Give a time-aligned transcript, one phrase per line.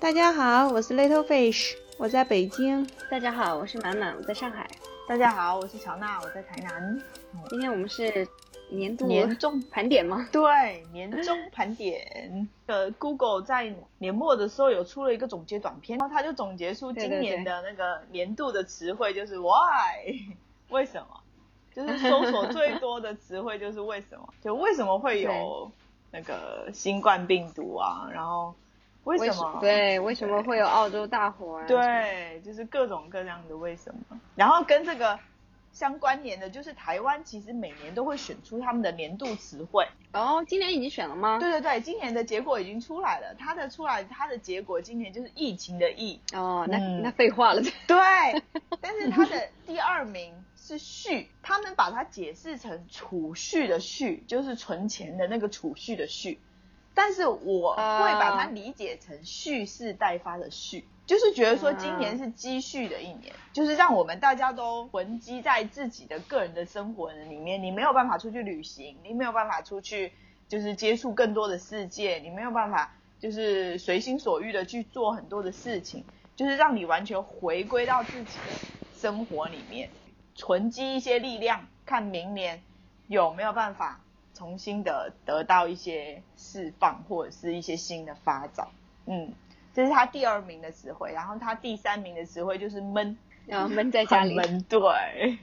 [0.00, 2.88] 大家好，我是 Little Fish，我在北京。
[3.10, 4.66] 大家好，我是满满，我在上海。
[5.06, 7.02] 大家好，我是乔娜，我在台南。
[7.50, 8.26] 今天我们是
[8.70, 10.26] 年度年终盘点吗？
[10.32, 12.48] 对，年终盘点。
[12.64, 20.18] 呃，Google 在年末的时候有出了一个总结短片，然后他就总结出今年的那个年度的词汇就是 Why，
[20.70, 21.20] 为什么？
[21.74, 24.26] 就是搜索最多的词汇就是为什么？
[24.42, 25.70] 就为什么会有
[26.10, 28.08] 那个新冠病毒啊？
[28.10, 28.54] 然后。
[29.18, 29.58] 为什么？
[29.60, 31.66] 对，为什么会有澳洲大火啊？
[31.66, 34.20] 对，就是各种各样的为什么。
[34.36, 35.18] 然后跟这个
[35.72, 39.86] 相关联的，就是台湾其实每年都会选出他们的年度词汇。
[40.12, 41.38] 哦，今年已经选了吗？
[41.38, 43.34] 对对对，今年的结果已经出来了。
[43.38, 46.20] 它的出来，它的结果今年就是疫情的疫。
[46.32, 47.62] 哦，那那废话了。
[47.86, 47.96] 对，
[48.80, 56.40] 但是它的第二名是蓄，他们把它解释成储蓄的蓄，就是存钱的那个储蓄的蓄。
[57.02, 70.12] 但是我会把它理解成蓄势待发的蓄，就是觉得说今年是积蓄的一年，就是让我们大家都囤积在自己的个人的生活里面，你没有办法出去旅行，你没有办法出去
[70.46, 76.04] 就是接触更多的世界，你没有办法就是随心所欲的去做很多的事情，
[76.36, 78.52] 就是让你完全回归到自己的
[78.92, 79.88] 生活里面，
[80.36, 82.62] 囤积一些力量，看明年
[83.06, 84.04] 有没有办法。
[84.40, 88.68] 重新的得到一些释放或者是一些新的发展，
[89.04, 89.34] 嗯，
[89.74, 94.80] 这是他第二名的词汇，然后他第三名的词汇就是闷，然后 闷在家里，闷，对。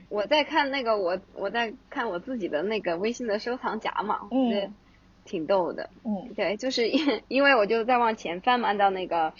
[0.08, 4.74] 我在看那个我我在看我自己的那个微信的收藏夹嘛，嗯，
[5.24, 9.32] 挺逗的，嗯，对，就是因 因为我就在往前翻嘛，按照那个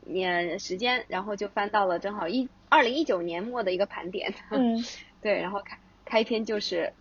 [0.00, 4.84] 年时间，然后就翻到了正好一二零一九年末的一个盘点，嗯，
[5.22, 6.92] 对，然后开开篇就是。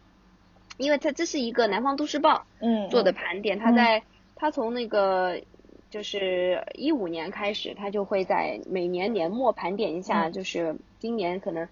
[0.78, 4.04] 因为它这是一个南方都市报嗯做的盘点，他在
[4.36, 5.42] 他从那个
[5.90, 11.68] 就是一五年开始，他就会在每年年末盘点一下，就是今年可能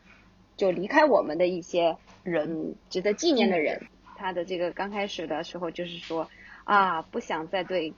[0.55, 3.87] 就离开我们的一些人值得纪念的人。
[4.15, 6.29] 他的这个刚开始的时候就是说
[6.63, 7.93] 啊，不想再对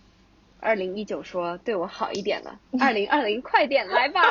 [0.60, 4.22] 二零一九说对我好一点了， 二零二零快点来吧。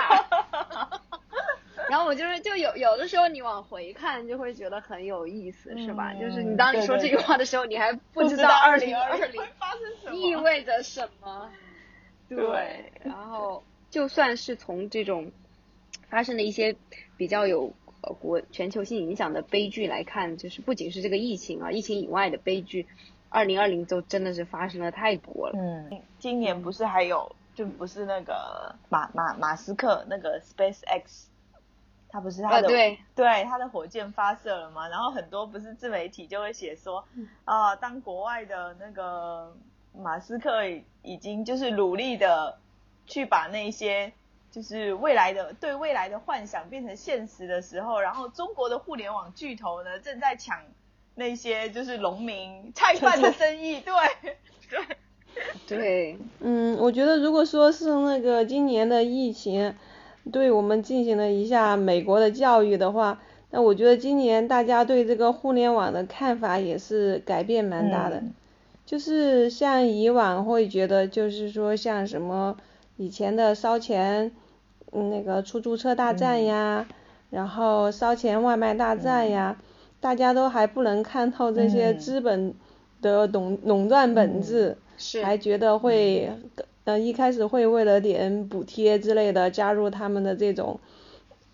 [1.94, 6.12] 然后我就是就有有的时候你往回看就会觉得很有意思，是吧？
[6.15, 11.49] 就是你当你说这句话的时候，你还不知道二零二零 发生什么，意味着什么。
[12.28, 15.31] 对，然后就算是从这种
[16.09, 16.75] 发生的一些
[17.16, 17.72] 比较有
[18.19, 22.88] 国全球性影响的悲剧来看，就是不仅是这个疫情啊，疫情以外的悲剧，
[23.28, 25.56] 二零二零都真的是发生了太多了。
[25.56, 31.28] 嗯，今年不是还有就不是那个马马马斯克那个 Space X。
[32.15, 34.87] 他不是他的对对他的火箭发射了嘛？
[34.87, 37.05] 然后很多不是自媒体就会写说
[37.45, 39.53] 啊，当国外的那个
[39.93, 40.65] 马斯克
[41.03, 42.57] 已经就是努力的
[43.05, 44.13] 去把那些
[44.53, 50.61] 就是未来的对未来的幻想变成现实的时候，然后中国的互联网巨头呢正在抢
[51.17, 53.93] 那些就是农民菜贩的生意，对
[54.71, 54.97] 对
[55.67, 59.75] 对，嗯，我觉得如果说是那个今年的疫情。
[60.33, 63.21] 对我们进行了一下美国的教育的话，
[63.51, 68.23] 那我觉得今年大家对这个互联网的看法也是改变蛮大的。
[68.87, 72.57] 就是像以往会觉得，就是说像什么
[72.97, 74.33] 以前的烧钱，
[74.93, 76.87] 那个出租车大战呀，
[77.31, 79.56] 然后烧钱外卖大战呀，
[80.01, 82.55] 大家都还不能看透这些资本
[83.01, 84.77] 的垄垄断本质，
[85.23, 86.31] 还觉得会。
[86.84, 90.78] 嗯，一开始会为了点补贴之类的加入他们的这种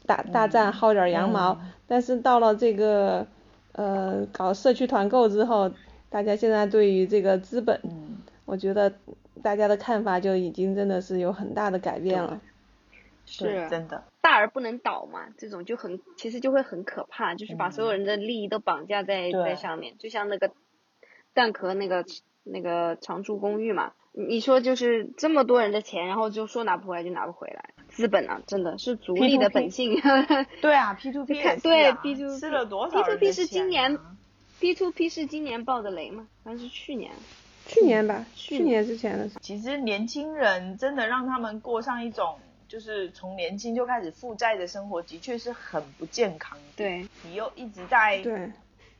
[0.04, 3.26] 大大战薅点羊毛，但是到了这个
[3.72, 5.70] 呃搞社区团购之后，
[6.08, 7.80] 大家现在对于这个资本，
[8.44, 8.92] 我觉得
[9.40, 12.40] 大家的看法就已经真的是有很大的改变了。
[13.24, 20.50] 是真的，大而不能倒嘛，这种就很其实就会很可怕，就是把所有人的利益都绑架在在上面，就像那个
[21.32, 22.04] 蛋壳那个
[22.42, 23.92] 那个长租公寓嘛。
[24.12, 30.00] 你说就是这么多人的钱，然后就说拿不回来就拿不回来，资本啊，真的是逐利的本性。
[30.60, 33.96] 对啊，P to P 对 P to 吃了多少 P to P 是今年
[34.58, 36.26] ，P to P 是今年爆的雷吗？
[36.44, 37.12] 还是去年？
[37.66, 39.28] 去年吧，去年之前的。
[39.40, 42.36] 其实年轻人真的让他们过上一种
[42.66, 46.64] 就是从年轻就开始负债的生活，的确是很不健康的。
[46.74, 48.50] 对，你又一直在对。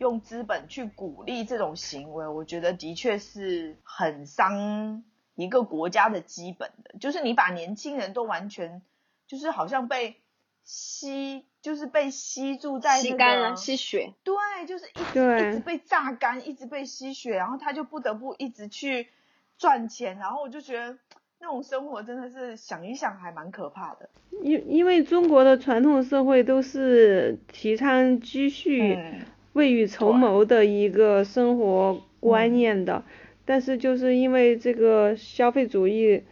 [0.00, 5.05] 用资本去鼓励这种行为，我觉得的确是很伤
[5.35, 6.99] 一个国家的基本的。
[6.99, 8.81] 就是你把年轻人都完全，
[9.26, 10.17] 就是好像被
[10.64, 14.14] 吸，就是被吸住在吸干了，吸血。
[14.25, 19.08] 对，就是一一直被榨干，一直被吸血，然后他就不得不一直去
[19.58, 20.17] 赚钱。
[20.17, 20.96] 然后我就觉得
[21.41, 24.08] 那种生活真的是想一想还蛮可怕的。
[24.43, 28.96] 因因为中国的传统社会都是提倡积蓄、
[29.52, 33.02] 未雨绸缪的一个生活观念的，
[33.44, 36.23] 但是就是因为这个消费主义，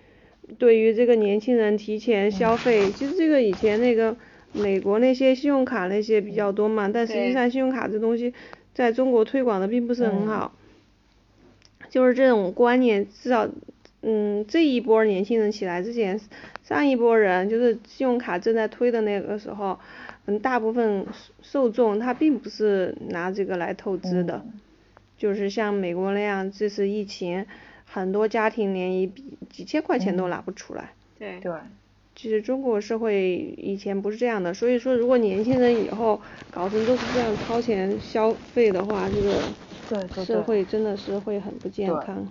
[0.58, 4.16] 对于这个年轻人提前消费，其实这个以前那个
[4.52, 8.32] 美国那些信用卡那些比较多嘛，但实际上信用卡这东西
[8.74, 10.52] 在中国推广的并不是很好，
[11.88, 13.48] 就是这种观念至少。
[14.00, 16.20] 嗯，这一波年轻人起来之前，
[16.62, 19.76] 上一波人就是信用卡正在推的那个时候，
[20.28, 21.06] 嗯，大部分
[21.40, 24.44] 受众他并不是拿这个来透支的，
[25.16, 27.46] 就是像美国那样，这次疫情，
[27.86, 30.92] 很多家庭连一笔几千块钱都拿不出来。
[31.18, 31.52] 对对。
[32.14, 36.20] 其实中国社会以前不是这样的，所以说如果年轻人以后
[36.52, 42.28] 搞成都是这样掏钱消费的话，这个社会真的是会很不健康。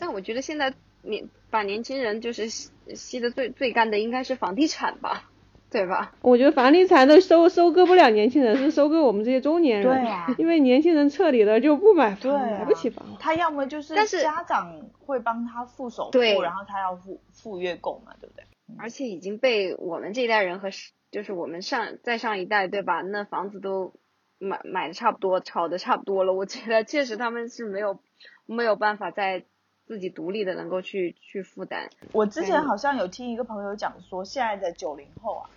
[0.00, 0.74] 但我觉得现在。
[1.02, 5.30] 年把年轻人就是吸吸的最最干的应该是房地产吧，
[5.76, 6.10] 对吧？
[6.22, 9.86] 我觉得房地产都收收割不了年轻人，是收割我们这些中年人。
[9.86, 10.26] 对啊。
[10.38, 13.04] 因为年轻人彻底的就不买房，买不起房。
[13.20, 18.44] 他要么就是家长会帮他付首付，然后他要付付月供嘛，对不对？
[18.78, 20.70] 而且已经被我们这一代人和
[21.10, 23.02] 就是我们上再上一代，对吧？
[23.02, 23.92] 那房子都
[24.38, 26.32] 买买的差不多，炒的差不多了。
[26.32, 28.00] 我觉得确实他们是没有
[28.46, 29.44] 没有办法在。
[29.88, 31.88] 自己独立的能够去去负担。
[32.10, 35.50] 我之前好像有听一个朋友讲说，现在的九零后啊，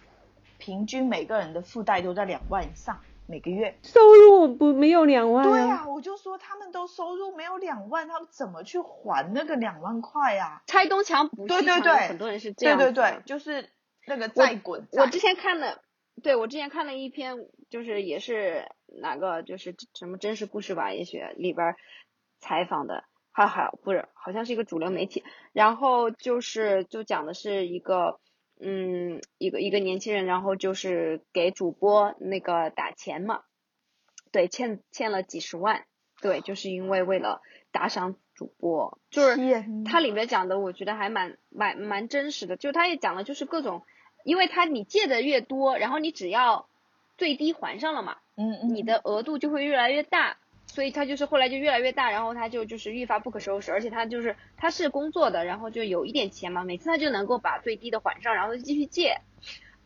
[0.59, 3.75] 平均每个人的负债都在两万以上每个月。
[3.81, 5.43] 收入不没有两万。
[5.43, 10.61] 对啊，我就说他们都收入没有两万，他们怎么去还那个两万块呀？
[10.67, 12.77] 拆东墙补西墙，很多人是这样。
[12.77, 13.69] 对对对，就是
[14.05, 14.87] 那个债滚。
[14.91, 15.81] 我之前看了，
[16.21, 18.67] 对我之前看了一篇，就是也是
[19.01, 21.75] 哪个就是什么真实故事吧，也许里边
[22.39, 23.05] 采访的。
[23.31, 25.23] 还好不是，好像是一个主流媒体，
[25.53, 28.19] 然后就是就讲的是一个，
[28.59, 33.43] 嗯，一个一个年轻人，然后就是给主播那个打钱嘛，
[34.31, 35.85] 对，欠欠了几十万，
[36.21, 37.41] 对，就是因为为了
[37.71, 43.83] 打赏主播，就是他里面讲的，我觉得还蛮蛮蛮真实的，就他也讲了，就是各种，
[44.25, 46.67] 因为他你借的越多，然后你只要
[47.17, 50.37] 最低还上了嘛，嗯嗯，你的额度就会越来越大。
[50.71, 59.19] 所以他就是后来就越来越大，然后他就就是愈发不可收拾，而且他就是他是工作的，然后就有一点钱嘛，每次他就能够把最低的还上，然后继续借，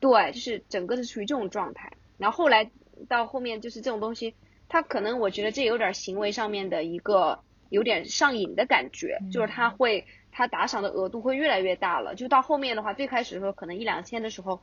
[0.02, 1.94] 对，就是整个是处于这种状态。
[2.18, 2.70] 然后后来
[3.08, 4.36] 到后面就是这种东西，
[4.68, 7.40] 他可能我觉得这有点行为上面的一个
[7.70, 14.62] 有点上瘾的感觉，就是他会他打赏的额度会越来越大了，就到后面的话，最开始的时候可能一两千的时候。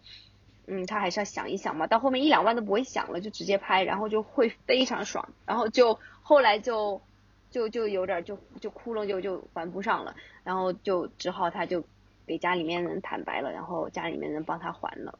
[0.72, 5.98] 嗯，他还是要想一想嘛，到后面一两万都不会想了，就直接拍，然后就会非常爽，然后就
[6.30, 7.02] 后来就
[7.50, 11.82] 就就有点就就窟窿就就还不上了，然后就只好他就
[12.24, 15.18] 给家里面人坦白了，然后家里面人帮他还了，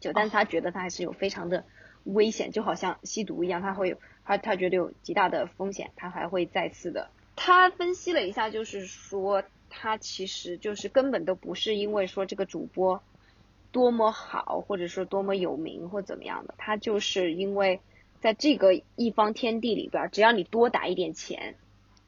[0.00, 1.66] 就但是他觉得他还是有非常的
[2.04, 7.10] 危险，就好像吸毒一样，他会有他他觉得有极大的风险，他还会再次的。
[7.36, 13.02] 他分析了一下，就是说他其实就是根本都不是因为说这个主播。
[13.72, 17.80] 多么好，或者说多么有名或怎么样的，他就是因为
[18.24, 21.56] 在这个一方天地里边，只要你多打一点钱，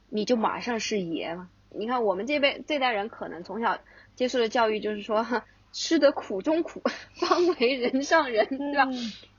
[0.09, 1.51] 你就马上是爷了。
[1.69, 3.79] 你看我们这辈这代人可能从小
[4.15, 5.27] 接受的教育就是说，
[5.73, 6.81] 吃得苦中苦，
[7.21, 8.89] 方为人上人，对吧？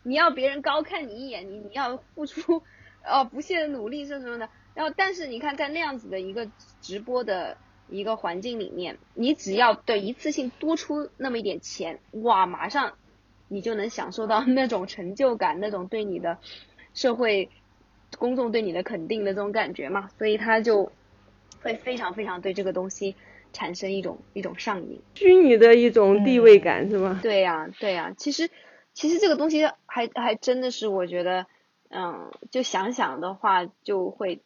[0.03, 2.61] 你要别人高看你一眼，你你要付出
[3.01, 4.47] 呃不懈的努力是什么的。
[4.75, 6.47] 然后但是你看在那样子的一个
[6.79, 7.57] 直播的。
[7.89, 12.97] 一个环境里面，你只要对一次性多出那么一点钱，哇，马上
[13.47, 16.37] 你就能享受到 那种成就感，那种对你的
[16.97, 17.49] 社会
[18.17, 20.91] 公众对你的肯定的这种感觉嘛，所以他就
[21.61, 23.15] 会非常非常对这个东西
[23.53, 27.19] 产生一种一种上瘾，虚拟的一种地位感是吗？
[27.21, 28.49] 对呀，对呀，其实
[28.93, 31.45] 其实这个东西还还真的是我觉得，
[31.89, 34.41] 嗯，就想想的话就会，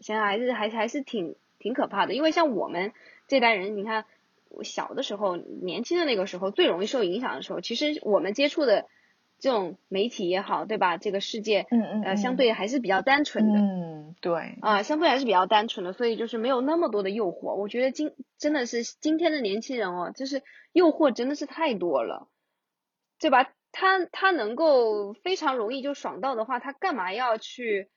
[0.00, 1.34] 想想还是还还是挺。
[1.62, 2.92] 挺可怕的，因为像我们
[3.28, 4.04] 这代人，你看
[4.64, 8.86] 小的时候、年轻的那个时候，最容易受影响的时候，其实我们接触的
[9.42, 10.96] 这种媒体也好，对吧？
[10.98, 17.56] 这个世界，嗯嗯，呃，相对还是比较单纯的，嗯，对，啊，相对还是比较单纯的，所以就是没有那么多的诱惑。
[17.56, 22.28] 我觉得今真的是今天的年轻人哦，就是诱惑真的是太多了，
[23.18, 23.52] 对吧？
[23.72, 27.88] 他他能够非常容易就爽到的话，他干嘛要去？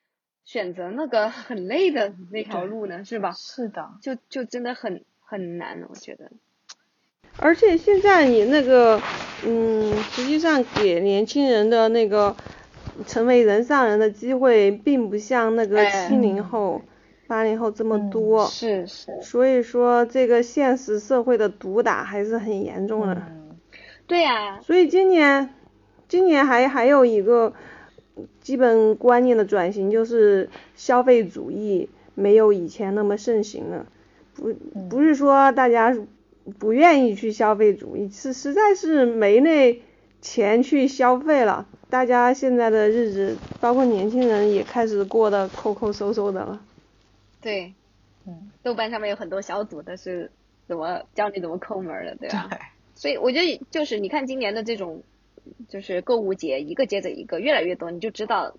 [0.47, 3.31] 选择那个很累的那条路呢，是吧？
[3.31, 6.31] 是的，就就真的很很难，我觉得。
[7.37, 9.01] 而且现在你那个，
[9.45, 12.35] 嗯，实际上给年轻人的那个
[13.05, 16.81] 成为人上人的机会，并不像那个七零后，
[17.27, 23.21] 八零后这么多，是是，所以说这个现实社会的毒打还是很严重的。
[24.07, 24.59] 对呀。
[24.61, 25.53] 所以今年，
[26.07, 27.53] 今年还还有一个
[28.39, 33.85] 基本观念的转型，就是消费主义没有以前那么盛行了。
[34.35, 34.53] 不
[34.89, 35.95] 不是说大家
[36.59, 39.81] 不愿意去消费主义，是实在是没那
[40.21, 41.67] 钱去消费了。
[41.89, 46.61] 大家现在的日子，包括年轻人也开始过得抠抠搜搜的了。
[47.41, 47.73] 对，
[48.25, 50.31] 嗯，豆瓣上面有很多小组都是
[50.67, 52.47] 怎么教你怎么抠门的，对吧？
[52.49, 52.59] 对。
[52.95, 55.03] 所以我觉得就是你看今年的这种，
[55.67, 58.55] 就是购物节一个接着一个，越来越多，你就知道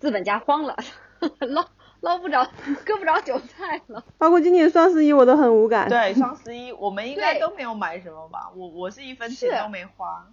[0.00, 0.76] 资本家慌了，
[1.40, 1.68] 捞
[2.06, 2.48] 捞不着，
[2.84, 4.04] 割不着韭菜了。
[4.16, 5.88] 包括今年双十一我都很无感。
[5.88, 8.48] 对，双十一我们应该都没有买什么吧？
[8.54, 10.26] 我我是一分钱都没花。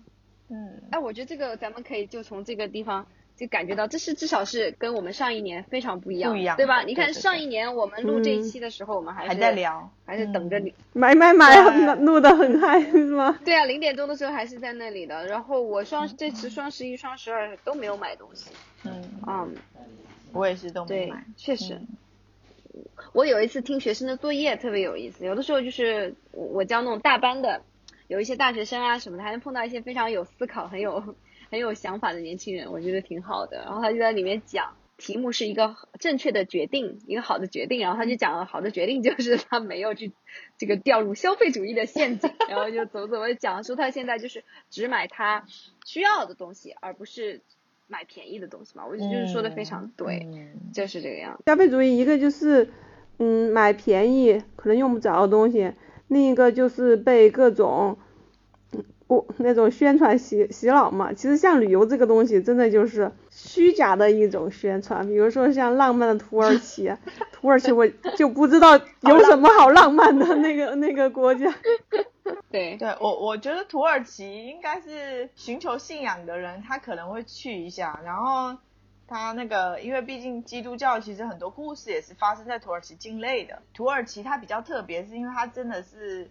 [0.49, 0.81] 嗯。
[0.91, 3.05] 哎，我觉得这个咱们可以就从这个地方。
[3.35, 6.83] 就感觉到这是至少是跟我们上一年非常不一样，不一样，对吧？
[6.83, 13.35] 你看上一年我们录这一期的时候，我们还还在聊，还是等着你买买买，录的很嗨，是吗？
[13.43, 15.25] 对啊，零点钟的时候还是在那里的。
[15.25, 18.51] 然后我双这次双十一、双十二都没有买东西。
[18.83, 19.55] 嗯嗯，
[20.33, 21.79] 我也是都没买，确实。
[23.13, 27.61] 我有一次听学生的作业特别有意思，有的时候就是我教那种大班的，
[28.07, 31.15] 有一些大学生啊什么的，还能碰到一些非常有思考、很有。
[31.51, 33.57] 很有想法的年轻人，我觉得挺好的。
[33.57, 37.79] 然后他就在里面讲，题目是一个正确的决定，一个好的决定。
[37.79, 40.13] 然后他就讲了，好的决定就是他没有去
[40.57, 42.33] 这个掉入消费主义的陷阱。
[42.49, 45.45] 然后就怎么怎么讲，说他现在就是只买他
[45.85, 47.41] 需要的东西，而不是
[47.87, 48.85] 买便宜的东西嘛。
[48.85, 50.27] 我觉得就是说的非常对，
[50.73, 51.43] 就是这个样子。
[51.45, 52.69] 消费主义一个就是
[53.19, 53.51] 嗯。
[53.51, 55.73] 买便宜可能用不着的东西，
[56.07, 57.97] 另一个就是被各种。
[59.37, 65.07] 那种宣传洗洗脑嘛，其实像旅游这个东西，真的就是虚假的一种宣传。
[65.07, 66.91] 比如说像浪漫的土耳其，
[67.31, 67.87] 土耳其我
[68.17, 71.53] 就不知道有什么好浪漫的那个那个国家。
[72.51, 77.99] 对，对我我觉得土耳其应该是寻求信仰的人，他可能会去一下。
[78.03, 78.57] 然后
[79.07, 83.61] 他那个，因为毕竟基督教其实很多故事也是发生在土耳其境内的。
[83.73, 86.29] 土耳其它比较特别，是因为它真的是。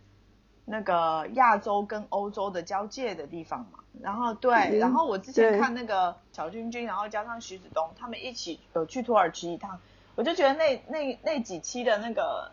[0.64, 9.80] 那个亚洲跟欧洲的交界的地方嘛，然后对，然后我之前看那个小君君，然后加上徐子东，他们一起有去土耳其一趟，
[10.14, 12.52] 我就觉得那那那几期的那个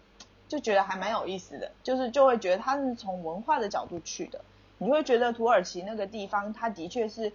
[0.50, 4.42] 就觉得还蛮有意思的，就是就会觉得他是从文化的角度去的，
[4.80, 7.32] 你会觉得土耳其那个地方，它的确是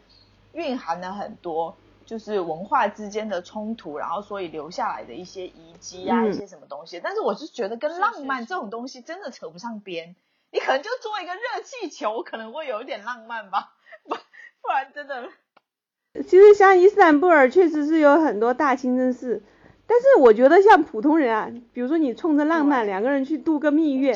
[0.53, 10.15] 蕴含了很多就是文化之间的冲突，然后所以留下来的一些遗迹啊，一些什么东西，但是我是觉得跟浪漫这种东西真的扯不上边。
[10.51, 13.73] 你可能就做一个热气球，可能会有一点浪漫吧，
[14.05, 15.29] 不不然真的。
[16.15, 19.43] 其实像伊斯坦布尔确实是有很多大清真寺，
[19.87, 24.13] 但是我觉得像普通人啊，比如说你冲着浪漫两个人去度个蜜月，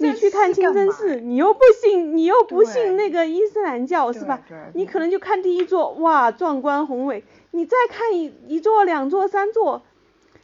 [0.00, 4.40] 你去看清真寺，你又不信，你又不信那个伊斯兰教是吧？
[4.74, 9.82] 你可能就看第一座，哇，壮观宏伟，你再看一一座、两座、三座，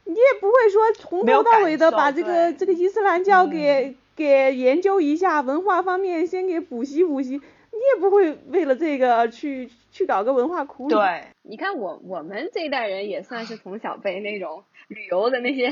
[0.05, 3.95] 你也不会说从头到尾的把这个这个伊斯兰教给。
[4.19, 7.39] 给研究一下文化方面，先给补习补习，
[7.79, 10.95] 你也不会为了这个去去搞个文化苦旅。
[10.95, 15.71] 对，你看我我们这一代人也算是从小被那种旅游的那些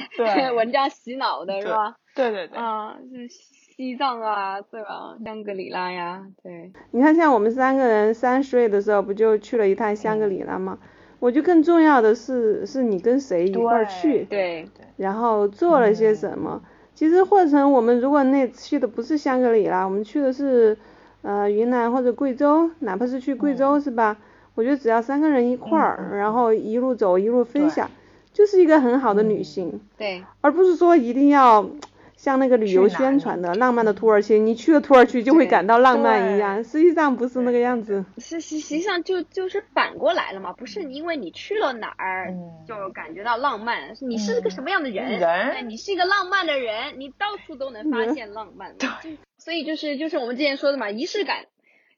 [0.56, 1.98] 文章 洗脑的是吧？
[2.16, 2.58] 对对对。
[2.58, 5.18] 啊，是西藏啊，对吧？
[5.26, 6.72] 香格里拉呀，对。
[6.92, 10.80] 你看，像我们三个人三十岁的时候，不就去了一趟香格里拉吗？
[11.20, 16.64] 我觉得更重要的是，是你跟谁一块儿去，对对，然后做了些什么。
[16.94, 20.78] 其实或者我们如果那去的不是香格里拉，我们去的是
[21.22, 24.18] 呃云南或者贵州，哪怕是去贵州是吧？
[24.56, 27.90] 我觉得只要三个人一块儿，然后一路走一路分享，
[28.34, 29.80] 就是一个很好的旅行。
[29.98, 31.70] 对，而不是说一定要。
[32.18, 38.04] 像那个旅游宣传的浪漫的土耳其，你去了土耳其就会感到浪漫一样，实际上不是那个样子。
[38.18, 42.34] 是实实际上就就是反过来了嘛，不是因为你去了哪儿
[42.68, 48.74] 就感觉到浪漫，你是个什么样的人，人，你是一个浪漫的人，你到处都能发现浪漫。
[48.80, 49.16] 对，
[49.48, 51.46] 所以就是就是我们之前说的嘛，仪式感，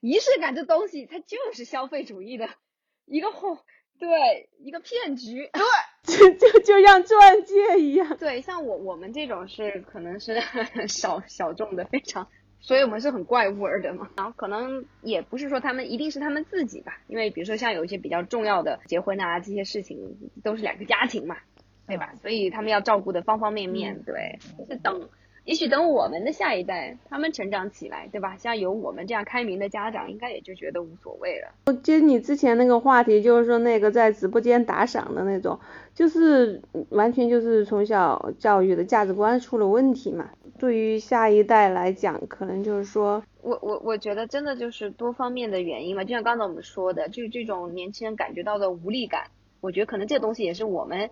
[0.01, 2.47] 仪式感这东西它就是消费主义的
[3.07, 3.57] 一个后。
[3.97, 5.49] 对，一个骗局。
[5.51, 8.17] 对，就就就像钻戒一样。
[8.17, 10.39] 对，像我我们这种是可能是
[10.87, 12.27] 小小众的，非常，
[12.59, 14.11] 所以我们是很怪物儿的嘛。
[14.15, 19.97] 然后可能也不是说他们一定是他们自己吧，因为比如说像有一些比较重要的结婚啊这些事情，
[20.43, 21.37] 都是两个家庭嘛，
[21.87, 22.13] 对吧？
[22.21, 24.03] 所以他们要照顾的方方面面。
[24.03, 24.37] 对，
[24.69, 25.09] 是等。
[25.49, 28.37] 也许等我们的下一代，他们成长起来，对吧？
[28.37, 31.73] 像有我们这样开明的家长，应该也就觉得无所谓了。
[31.81, 35.59] 接你之前那个话题，就是说那个在直播间打赏的那种，
[35.95, 40.29] 就是完全就是从小教育的价值观出了问题嘛。
[40.59, 46.03] 对于下一代来讲，可能就是说，我我我觉得真的就是多方面的原因嘛。
[46.03, 49.23] 就像刚才我们说的，就这种年轻人感觉到的无力感，
[49.61, 51.09] 我觉得可能这个东西也是我们。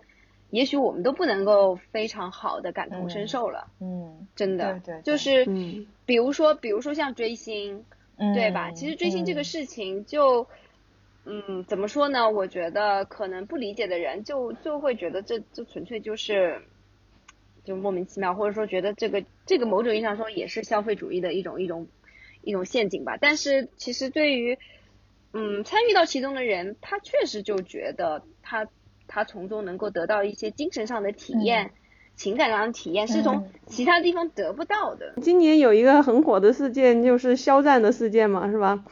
[0.50, 5.44] 也许我们都不能够非常好的感同身受了，嗯，真的，对对，就是，
[6.06, 7.84] 比如说，比如说像追星，
[8.34, 8.70] 对吧？
[8.70, 10.46] 其实追星这个事情，就，
[11.26, 12.30] 嗯，怎么说呢？
[12.30, 16.62] 我觉得可能不理解的人，就就会觉得这这纯粹就是，
[17.64, 21.86] 就莫名其妙，或者说觉得这个这个某种意义上说也是消费主义的一种一种
[22.40, 23.18] 一种陷阱吧。
[23.20, 24.58] 但是其实对于，
[25.34, 28.66] 嗯，参与到其中的人，他确实就觉得他。
[29.08, 31.72] 他从中能够得到一些精神上的体验，
[32.14, 35.14] 情感上的体验是从其他地方得不到的。
[35.22, 38.84] 今年有一个很火的事件，就是肖战的事件嘛，是吧？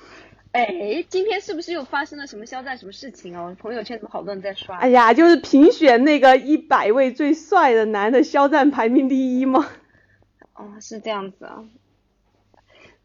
[0.52, 3.54] 哎，今天是不是又发生了什么肖战什么事情哦？
[3.60, 4.78] 朋友圈怎么好多人在刷？
[4.78, 9.68] 哎呀，就是评选那个一百位最帅的男的，肖战排名第一吗？
[10.54, 11.64] 哦，是这样子啊。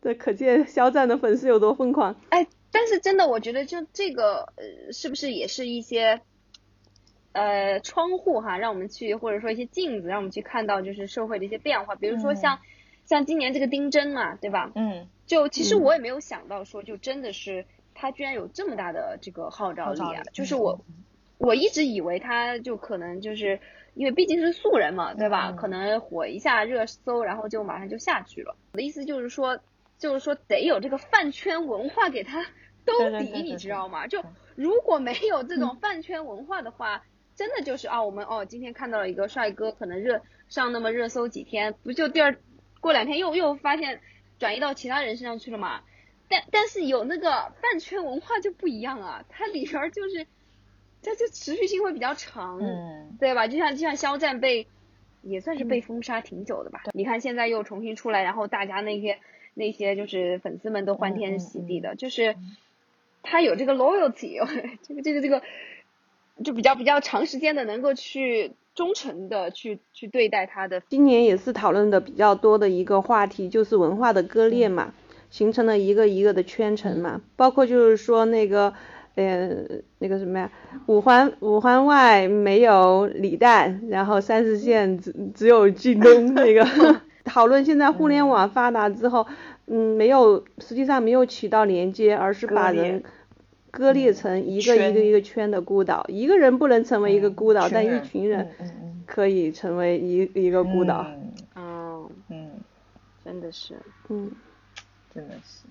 [0.02, 2.16] 这可见肖战的粉丝有多疯狂。
[2.30, 6.22] 哎，但是真的，我觉得就这个，呃，是不是也是一些？
[7.34, 11.96] 呃，窗户哈，让我们去或者说一些镜子，让我们去看到就是社会的一些变化。
[11.96, 12.60] 比如说像
[13.06, 14.72] 像今年这个丁真嘛，对吧？
[14.76, 15.08] 嗯。
[15.26, 20.24] 就其实我也没有想到说，就真的是他居然有这么大的这个号召力啊！
[20.34, 20.84] 就是我
[21.38, 23.58] 我一直以为他就可能就是
[23.94, 25.52] 因为毕竟是素人嘛，对吧？
[25.54, 28.58] 可能火一下热搜，然后就马上就下去了。
[28.74, 29.58] 我的意思就是说，
[29.98, 32.46] 就是说得有这个饭圈文化给他
[32.84, 34.08] 兜底，你知道吗？
[34.08, 34.22] 就
[34.56, 37.04] 如果没有这种饭圈文化的话。
[37.36, 42.38] 真的就是啊，我们哦，今天看到了一个帅哥，可能热上那么热搜几天，不就第二
[42.80, 44.02] 过两天又又发现
[44.38, 45.82] 转移到其他人身上去了嘛？
[46.30, 50.28] 但但是有那个饭圈文化就不一样啊，它里边就是
[51.02, 53.48] 它就持续性会比较长，嗯，对吧？
[53.48, 54.68] 就像就像肖战被
[55.22, 56.84] 也算是被封杀挺久的吧？
[56.94, 59.20] 你看现在又重新出来，然后大家那些
[59.54, 62.36] 那些就是粉丝们都欢天喜地的，就是
[63.24, 64.38] 他有这个 loyalty，
[64.84, 65.42] 这个这个这个。
[66.44, 70.82] 就比较比较长时间的能够去忠诚的去去对待他的。
[70.90, 74.94] 今年也是讨论的比较多的一个话题，就是文化的割裂嘛，
[75.30, 77.22] 形成了一个一个的圈层嘛。
[77.36, 78.74] 包括就是说那个，
[79.16, 79.50] 呃，
[80.00, 80.50] 那个什么呀，
[80.86, 86.66] 五环五环外没有李诞，然后三四线只只有靳东那个。
[87.24, 89.28] 讨论现在互联网发达之后，
[89.68, 93.04] 嗯，没有实际上没有起到连接，而是把人。
[93.72, 98.52] 割裂成一个一个一个圈的孤岛，一个人不能成为一个孤岛，但一群人
[99.08, 101.08] 可以成为一一个孤岛。
[101.56, 102.10] 嗯。
[102.28, 102.50] 嗯，
[103.24, 103.76] 真的是，
[104.10, 104.32] 嗯，
[105.14, 105.66] 真的是，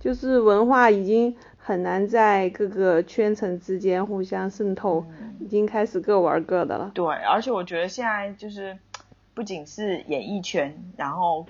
[0.00, 5.04] 就是文化已经很难在各个圈层之间互相渗透，
[5.40, 6.90] 已经开始各玩各的了。
[6.94, 8.76] 对，而且我觉得现在就是
[9.34, 11.46] 不仅是演艺圈，然后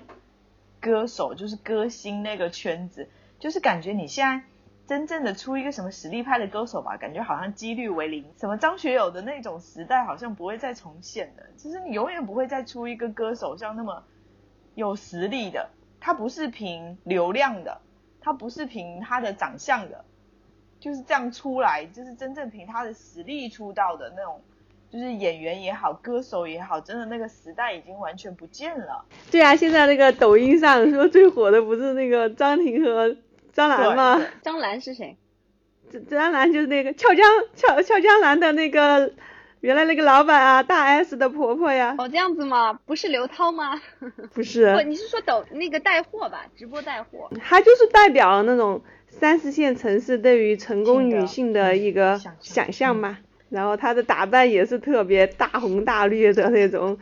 [0.79, 3.07] 歌手就是歌星那个圈子，
[3.39, 4.43] 就是感觉你现在。
[4.87, 8.23] 真正的出一个什么实力派的歌手吧，感觉好像几率为零。
[8.39, 11.43] 什么张学友的那种时代好像不会再重现的。
[11.55, 14.03] 其实你永远不会再出一个歌手像那么
[14.75, 15.67] 有实力的。
[15.99, 17.81] 他不是凭流量的，
[18.21, 20.05] 他不是凭他的长相的，
[20.79, 24.39] 就是这样出来，就是真正凭他的实力出道的那种，
[24.91, 29.03] 就是演员也好，歌手也好，真的那个时代已经完全不见了。
[29.31, 33.17] 对啊，现在那个抖音上说最火的不是那个张庭和。
[33.55, 34.21] 张兰吗？
[34.43, 35.17] 张兰是谁？
[35.89, 39.13] 张张兰就是那个俏江俏俏江南的那个
[39.61, 41.95] 原来那个老板啊，大 S 的婆婆呀。
[41.97, 42.73] 哦，这样子吗？
[42.85, 43.81] 不是刘涛吗？
[44.35, 44.73] 不是。
[44.75, 46.45] 不，你是说抖那个带货吧？
[46.57, 47.29] 直播带货。
[47.41, 53.19] 她就是代表那种三四线城市对于成功女性的一个想象嘛。
[53.49, 56.97] 然后她的打扮也是特别大红大绿的那种，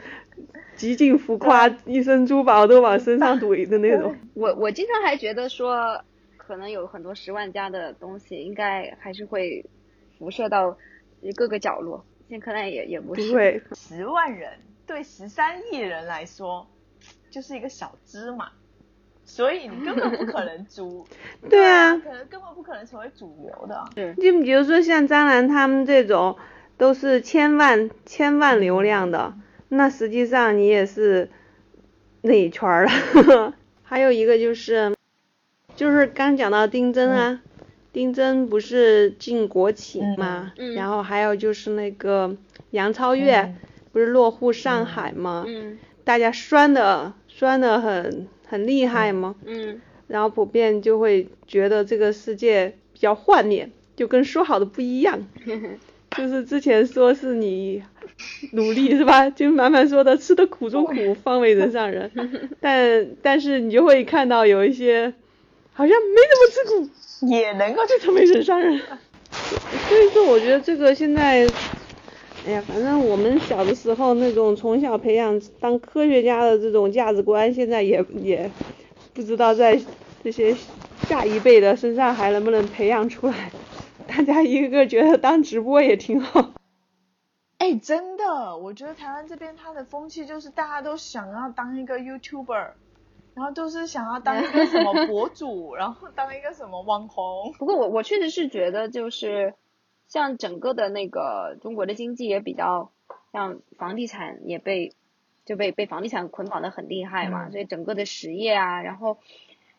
[0.75, 4.15] 极尽浮夸，一身珠宝都往身上怼的那种。
[4.35, 6.03] 我我经常还觉得说。
[6.45, 9.65] 可能有很多十万加的东西，应该还是会
[10.17, 10.77] 辐射到
[11.36, 12.06] 各个角落。
[12.29, 13.32] 现在看来也也不是。
[13.32, 14.51] 对， 十万人
[14.86, 16.67] 对十三亿人来说
[17.29, 18.51] 就是一个小芝麻，
[19.23, 21.08] 所以你根本不可能主。
[21.49, 21.95] 对啊。
[21.97, 23.84] 可能根本不可能成为主流的。
[23.95, 24.13] 对。
[24.15, 26.38] 就比如说像张兰他们这种，
[26.77, 29.34] 都是千万千万流量的，
[29.69, 31.29] 那实际上你也是
[32.21, 33.53] 那一圈儿了。
[33.84, 34.93] 还有一个就是。
[35.84, 37.41] 就是刚讲到丁真啊，
[37.91, 42.38] 丁真不是进国企嘛，然后还有就是那个
[42.72, 43.54] 杨超越
[43.91, 45.43] 不是落户上海嘛，
[46.06, 55.19] 大家酸的酸的很很厉害嘛，嗯，然后普遍就会觉得这个世界比较幻灭，就跟说好的不一样，
[56.15, 57.84] 就是之前说是你
[58.54, 62.10] 努力是吧，就满满说的吃的苦中苦，方为人上人，
[62.62, 65.13] 但但是你就会看到有一些
[65.73, 68.79] 好像没怎么吃苦，也能够去成为人上人，
[69.89, 71.47] 所以说我觉得这个现在。
[72.45, 78.51] 哎呀，反正我们小的时候那种从小培养当科学家的这种价值观，现在也也
[79.13, 79.79] 不知道在
[80.21, 80.53] 这些
[81.07, 83.49] 下一辈的身上还能不能培养出来。
[84.05, 86.51] 大家一个个觉得当直播也挺好。
[87.59, 92.71] 哎，真的，我觉得台湾这边它的风气就是大家都想要当一个 YouTuber，
[93.36, 97.54] 然后就是想要当一个什么博主， 然后当一个什么网红。
[97.60, 99.54] 不过我我确实是觉得就是。
[100.06, 102.91] 像整个的那个中国的经济也比较，
[103.32, 104.93] 像房地产也被
[105.43, 109.17] 就被被房地产捆绑的很厉害嘛，所以整个的实业啊，然后，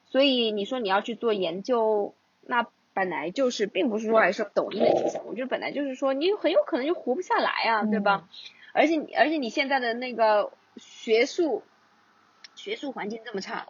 [0.06, 8.28] 所以你说你要去做研究，那本来就是并不是说来说抖音的影响，我觉得本来就是说你很有可能就活不下来啊，对吧？
[8.72, 11.62] 而且而且你现在的那个学术
[12.56, 13.64] 学术环境这么差。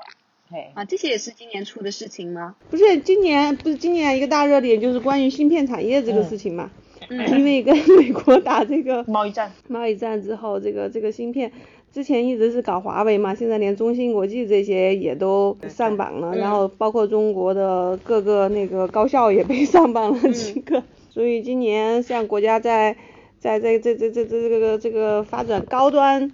[0.75, 2.55] 啊，这些也是今年出的事情吗？
[2.70, 6.70] 不是，今年不是今年一个大热点就是关于芯片产业这个事情嘛。
[7.09, 7.29] 嗯。
[7.31, 11.51] 因为跟 美国打这个 贸易战，贸易战之后，这个这个芯片
[11.92, 20.85] 之前一直是搞华为嘛，现在连中芯国际这些也都上榜了，然后包括中国的各个那个高校也被上榜了几个。
[21.11, 22.97] 所以今年像国家在
[23.40, 26.31] 在在这这这这这个这个发展高端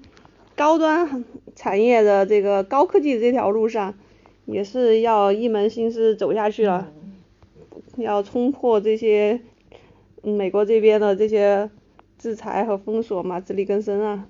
[0.56, 3.94] 高端产业的这个高科技这条路上。
[4.46, 6.92] 也是要一门心思走下去了，
[7.96, 9.40] 要冲破这些
[10.24, 11.70] 美国这边的这些
[12.18, 14.26] 制裁和封锁嘛，自力更生啊。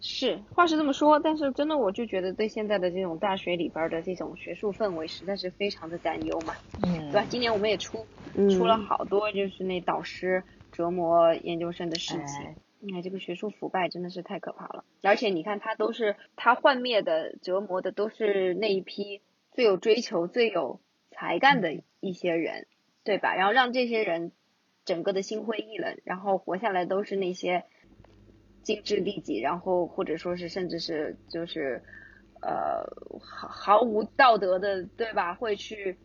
[0.00, 7.24] 是，话是这么说，但是真的我就觉得对现在的这种大学里边的这种学术氛围实在是非常的担忧嘛，嗯对吧？
[7.28, 8.04] 今年我们也出
[8.48, 12.40] 出了好多就是那导师折磨研究生的事情。
[12.42, 19.20] 你看这个学术腐败真的是太可怕了，而且你看他都是他幻灭的、折磨的都是那一批
[19.52, 22.66] 最有追求、最有才干的一些人，
[23.04, 23.34] 对吧？
[23.34, 24.32] 然后让这些人
[24.86, 27.64] 整个的心灰意冷，然后活下来都是那些
[28.62, 31.82] 精致利己，然后或者说是甚至是就是
[32.40, 32.86] 呃
[33.20, 35.34] 毫毫无道德的，对吧？
[35.34, 35.98] 会去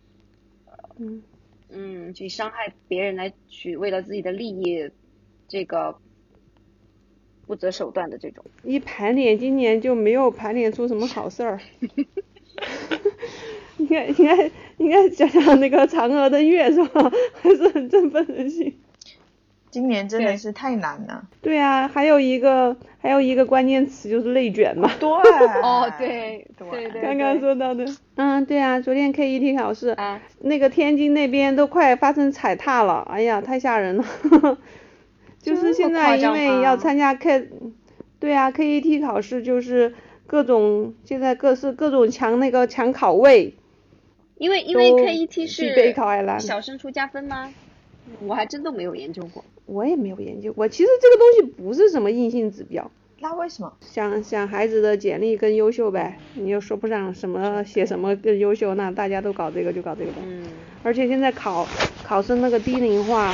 [0.98, 1.24] 嗯
[1.70, 4.92] 嗯去伤害别人来取为了自己的利益
[5.48, 5.98] 这个。
[7.48, 11.60] 不择手段的这种，一盘点今年就没有盘点出什么好事儿。
[13.78, 17.12] 应该应该应该讲讲那个嫦娥的月是吧？
[17.42, 18.74] 还是很振奋人心。
[19.70, 21.28] 今年真的是太难了。
[21.42, 24.90] 对啊，还有一个还有一个关键词就是内卷嘛。
[24.98, 25.10] 对。
[25.62, 27.02] 哦，对对对。
[27.02, 27.86] 刚刚说到的。
[28.16, 29.94] 嗯，对啊，昨天 KET 考试，
[30.40, 34.06] 那个天津那边都快发生踩踏了，哎呀，太吓人了。
[35.46, 37.50] 就是现在，因为要参加 K，
[38.20, 39.94] 对啊，KET 考试就是
[40.26, 43.54] 各种现在各是各种抢那个抢考位，
[44.40, 45.94] 因为因为 KET 是
[46.40, 47.54] 小升初加分吗？
[48.22, 49.46] 我还真都没有研究过。
[49.68, 52.90] 我也没有研究过，其实这个东西不是什么硬性指标。
[53.20, 53.72] 那为什么？
[53.82, 60.18] 想想孩子的简历更优秀呗，你又说不上什么写什么更优秀，那大家都搞这个就搞这个呗。
[60.26, 60.44] 嗯。
[60.82, 61.68] 而且现在考
[62.04, 63.32] 考生那个低龄化。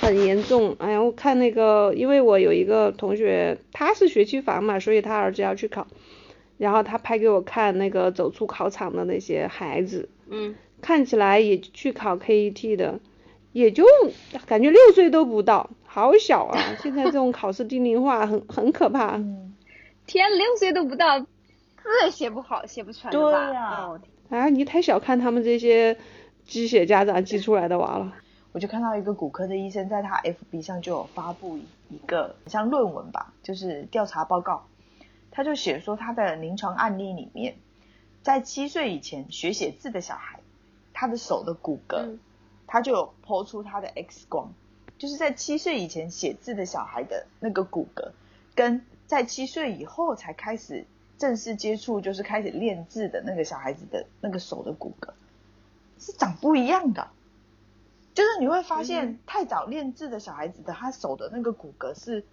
[0.00, 5.86] 很严重，哎呀，我看那个，因为我有一个同学，他是学区房嘛，所以他儿子要去考，
[6.58, 13.00] 然后他拍给我看那个走出考场的那些孩子，嗯，看起来也去考 KET 的，
[13.52, 13.84] 也就
[14.46, 16.58] 感觉六岁都不到，好小啊！
[16.82, 19.18] 现在这种考试低龄化很很可怕。
[20.06, 21.26] 天，六岁都不到，字
[22.04, 23.88] 也写不好，写不出来对呀。
[24.28, 25.96] 啊，你太小看他们这些
[26.44, 28.12] 鸡血家长寄出来的娃了。
[28.54, 31.58] 我就看到一个骨科的医生在他 FB 上就有发布
[31.90, 34.64] 一个像论文吧，就是调查报告，
[35.32, 37.56] 他就写说他的临床案例里面，
[38.22, 40.38] 在七岁以前学写字的小孩，
[40.92, 42.16] 他的手的骨骼，
[42.68, 44.52] 他就有剖出他的 X 光，
[44.98, 48.12] 就是在七岁以前写字的小孩的那个骨骼，
[48.54, 50.86] 跟在七岁以后才开始
[51.18, 55.08] 正式接触，就是开始练字的那个小孩子的那个手的骨骼，
[55.98, 57.08] 是长不一样的。
[58.14, 62.24] 就是你会发现，太早练字的小孩子的他手的那个骨骼是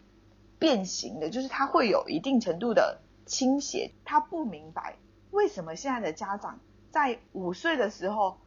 [0.60, 3.91] 变形的，就是他会有一定程度的倾斜。
[4.06, 4.98] 他不明白
[5.32, 6.60] 为什么现在的家长
[6.91, 8.38] 在五岁的时候，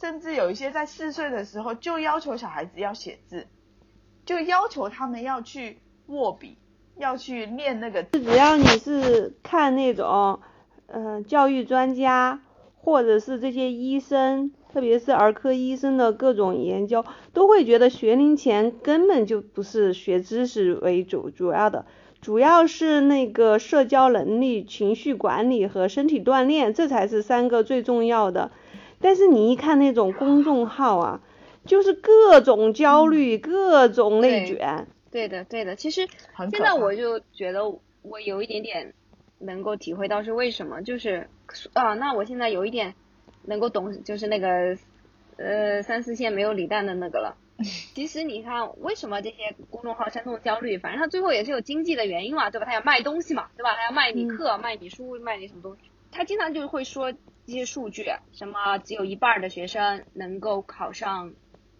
[0.00, 3.46] 甚至有一些在四岁的时候就要求小孩子要写字，
[4.24, 6.56] 就要求他们要去握笔，
[6.96, 8.02] 要去练那个。
[8.02, 10.40] 只要你是看那种
[10.86, 12.40] 嗯，教育专家
[12.84, 21.86] 或者是这些医生，特别是儿科医生的各种研究，都会觉得学龄前根本就不是学知识为主主要的，
[22.20, 28.50] 主要是那个社交能力、情绪管理和身体锻炼，这才是三个最重要的。
[29.00, 31.20] 但是你一看那种公众号啊，
[31.64, 34.86] 就是各种焦虑，各种内卷。
[35.10, 35.76] 对的，对的。
[35.76, 36.08] 其实
[36.50, 37.68] 现在我就觉得
[38.02, 38.94] 我有一点点
[39.42, 41.28] 能够体会到是为什么，就是
[41.74, 42.94] 啊，那我现在有一点
[43.44, 44.76] 能够懂，就是那个
[45.36, 47.36] 呃三四线没有李诞的那个了。
[47.94, 50.78] 其实你看，为什么这些公众号煽动焦虑？
[50.78, 52.66] 反正他最后也是有经济的原因嘛，对吧？
[52.66, 53.74] 他要卖东西嘛，对吧？
[53.76, 55.82] 他要卖你课、卖你书、卖你什么东西。
[56.10, 57.18] 他经常就会说这
[57.52, 61.34] 些数据，什么只有一半的学生能够考上，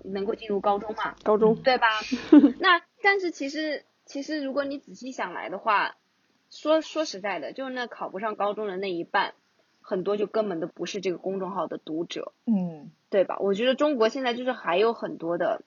[0.04, 1.14] 能够进入高中嘛？
[1.22, 1.86] 高中对吧？
[2.60, 2.82] 那。
[3.04, 5.96] 但是其实，其实如果你仔细想来的话，
[6.52, 9.34] 说说实在的，就是那考不上高中的那一半，
[9.80, 13.38] 很多就根本都不是这个公众号的读者，嗯，对吧？
[13.40, 15.62] 我觉得中国现在就是还有很多的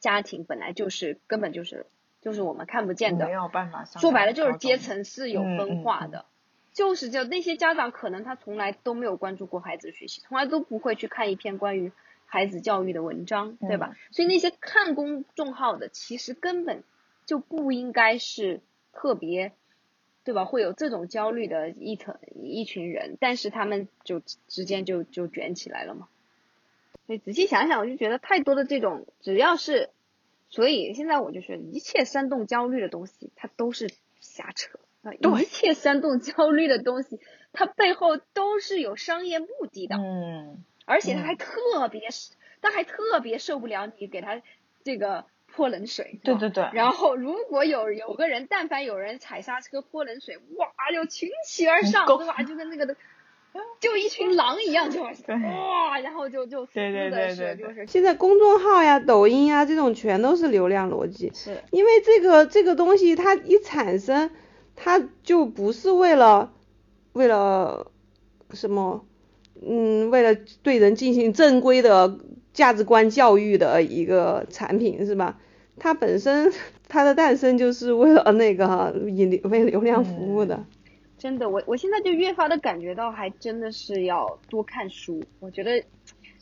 [0.00, 1.86] 家庭本来就是根本就是
[2.20, 3.84] 就是我们看不见的，没有办法。
[3.84, 6.26] 说白了就是阶层是有分化的，
[6.72, 11.92] 就是就那些家长可能他从来都没有关注过孩子的学习，从来都不会去看一篇关于。
[12.26, 13.94] 孩子教育的文章，对吧？
[14.10, 16.82] 所以那些看公众号的，其实根本
[17.26, 18.60] 就不应该是
[18.92, 19.52] 特别，
[20.24, 20.44] 对吧？
[20.44, 26.08] 会有这种焦虑的一层一群人，但是他们就之间就就卷起来了嘛。
[27.06, 29.90] 所以仔细想想，我就觉得太多的这种，只要是，
[30.48, 35.12] 所以现在我就觉得一切煽动焦虑的东西，它都是瞎扯啊！
[35.12, 37.20] 一切煽动焦虑的东西，
[37.52, 39.96] 它背后都是有商业目的的。
[39.96, 40.64] 嗯。
[40.86, 42.08] 而且他还特别，
[42.60, 44.42] 他还特别受不了你给他
[44.82, 45.24] 这个
[45.54, 46.18] 泼冷水。
[46.22, 46.68] 对对对。
[46.72, 52.42] 然后如果有有个人，但凡有人踩刹车泼冷水，哇，就群起而上，对吧？
[52.42, 52.96] 就跟那个的，
[53.80, 61.30] 就一群狼一样，就哇，然后就就对对对对，就是现在公众号呀、抖音呀这种全都是流量逻辑。
[61.34, 61.62] 是。
[61.70, 64.30] 因为这个这个东西它一产生，
[64.76, 66.52] 它就不是为了
[67.12, 67.90] 为了
[68.52, 69.04] 什么。
[69.66, 72.18] 嗯，为了对人进行正规的
[72.52, 75.38] 价值观教育的一个产品是吧？
[75.78, 76.52] 它本身
[76.88, 80.64] 它的诞生就是为了那个引流为流量服务的。
[81.18, 85.22] 真的，我我现在就越发的感觉到，还真的是要多看书。
[85.40, 85.82] 我觉得，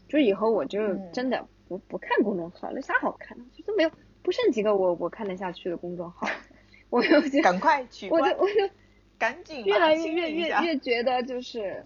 [0.09, 0.81] 就以后我就
[1.13, 3.91] 真的不不看公众号了，啥好看的，就没有
[4.23, 6.27] 不剩几个我我看得下去的公众号。
[6.91, 8.75] 我就赶快取关，我就我就
[9.19, 11.85] 赶紧越来越越越越觉得就是。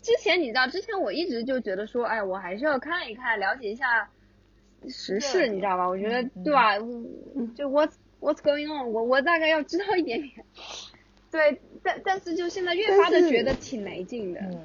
[0.00, 4.08] 之前你知道，之前我一直就觉得说，哎，我还是要看一看，了解一下
[4.86, 5.88] 时事，你知道吧？
[5.88, 6.78] 我觉得，对吧？
[7.56, 10.32] 就 what's what's going on，我我大概要知道一点点。
[11.30, 14.40] 对，但但是就现在越发的觉得挺没劲的。
[14.40, 14.58] 嗯。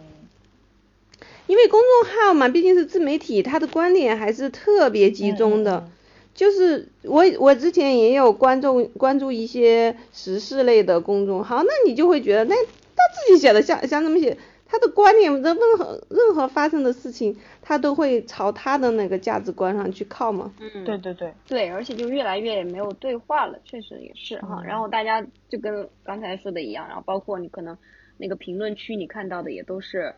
[1.46, 5.90] 因为公众号嘛，毕竟是自媒体，它的观点还是特别集中的。
[6.34, 14.38] 就是我我之前也有关注关注一些时事类的公众号，那你就会觉得，那他自己写的像像这么写。
[14.74, 20.52] 他的观点的任何任何发生的事情，他都会朝他的那个价值观上去靠嘛。
[20.60, 24.64] 嗯，对对对对，而且就越来越没有对话了，确实也是哈。
[24.66, 27.78] 然后大家就跟刚才说的一样，然后包括你可能
[28.18, 30.16] 那个评论区你看到的也都是，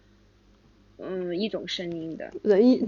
[1.00, 2.32] 嗯，一种声音的。
[2.42, 2.88] 人以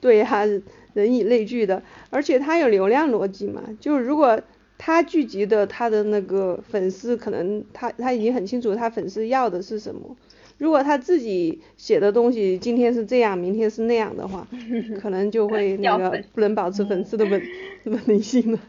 [0.00, 0.44] 对呀，
[0.92, 4.42] 人以类聚的，而且他有流量逻辑嘛，就是如果
[4.76, 10.16] 他聚集的他的那个粉丝，可能他他已经很清楚他粉丝要的是什么。
[10.56, 14.46] 如果他自己写的东西今天是这样，明天是那样的话，
[15.00, 17.42] 可能就会那个不能保持粉丝的稳
[17.84, 18.60] 稳定性了。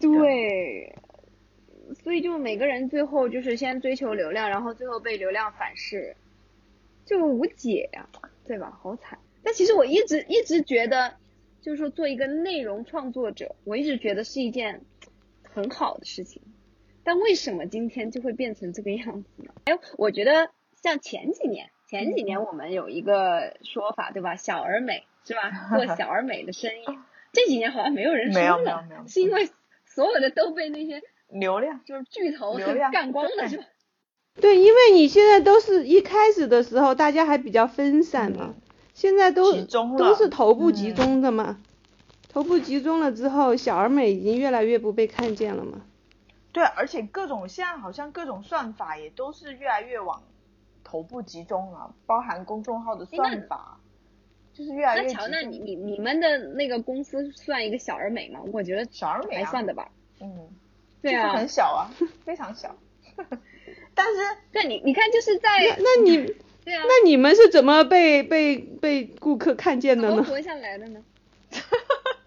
[0.00, 0.94] 对，
[2.02, 6.16] 所以就每个人最后就是先追求流量，然后最后被流量反噬，
[7.04, 8.08] 就无解呀，
[8.46, 8.76] 对吧？
[8.82, 9.18] 好惨。
[9.42, 11.14] 但其实我一直一直觉得，
[11.60, 14.80] 就是说做一个内容创作者，我一直觉得是一件
[15.42, 16.40] 很好的事情。
[17.04, 19.52] 但为什么今天就会变成这个样子呢？
[19.66, 20.50] 哎，我觉得。
[20.82, 24.34] 像前几年，前几年我们有一个说法，对吧？
[24.36, 25.50] 小而美是吧？
[25.70, 26.84] 做 小而美的生意，
[27.32, 29.48] 这几年好像没有人说了，是因为
[29.84, 32.58] 所有的都被那些流量就是巨头
[32.92, 33.64] 干光了，是吧？
[34.40, 38.54] 对，因为你现在都是一开始的时候大家还比较分散嘛，
[38.92, 39.52] 现在都
[39.96, 41.60] 都是头部集中的嘛，
[42.28, 45.82] 头部集中了之后，小而美已经越来越不被看见了嘛。
[46.50, 50.22] 对，而且各种现在好像各种算法也都是越来越往。
[50.92, 53.80] 头部集中了，包含公众号的算法，
[54.52, 55.04] 就是越来越。
[55.04, 58.40] 那乔，那你你你们的那个公司算一个小而美吗？
[58.52, 59.90] 我觉得小而美还算的吧。
[60.20, 60.50] 嗯，
[61.00, 61.88] 对啊，很小啊，
[62.26, 62.76] 非常小。
[63.94, 64.20] 但是
[64.52, 66.26] 对你你看就是在那你
[66.62, 70.16] 对啊，那你们是怎么被被被顾客看见的呢？
[70.16, 71.02] 怎么活下来的呢？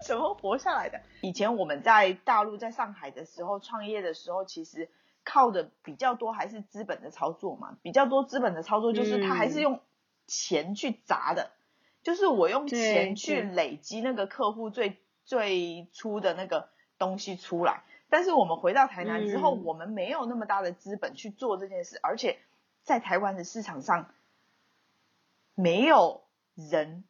[0.04, 1.00] 怎么活下来的？
[1.20, 4.88] 以前我们在大陆在上海的时候创业的时候，其实
[5.26, 9.80] 靠的比较多还是资本的操作嘛，比较多资本的操作就是他还是用
[10.28, 11.50] 钱去砸的，
[12.04, 17.82] 就是我用钱去累积那个客户最最初的那个东西出来。
[18.08, 22.38] 但是我们回到台南之后，我们没有那么大的资本去做这件事，而且
[22.84, 24.14] 在台湾的市场上，
[25.56, 26.22] 没有
[26.54, 27.02] 人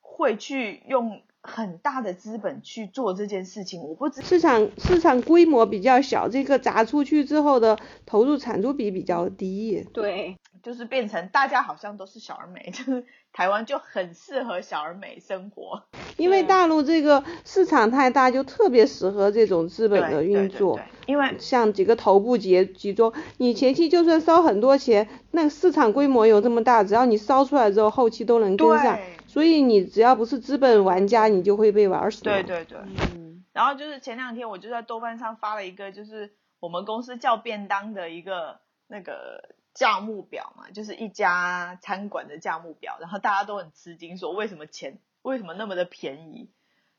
[0.00, 1.22] 会去用。
[1.42, 9.86] 很大的资本去做这件事情，我不知市场市场规模比较小，这个砸出去之后的投入产出比比较低。
[9.92, 15.82] 对，就是变成大家好像都是小而美， 就是台湾就很适合小而美生活。
[16.18, 20.78] 因为大陆这个市场太大，就特别适合这种资本的运作。
[21.06, 28.98] 因为像几个头部集集中，你前期就算烧很多钱，那个市场规模有这么大，只要你烧出来之后，后期都能跟上。
[29.30, 32.24] 所以你只要不是资本玩家，你就会被玩死。
[32.24, 32.80] 对对对，
[33.14, 33.44] 嗯。
[33.52, 42.96] 然后就是前两天我就在豆瓣上发了一个，就是我们公司叫便当的一个那个价目表嘛，就是一家餐馆的价目表。
[43.00, 46.50] 然后大家都很吃惊，说为什么钱为什么那么的便宜？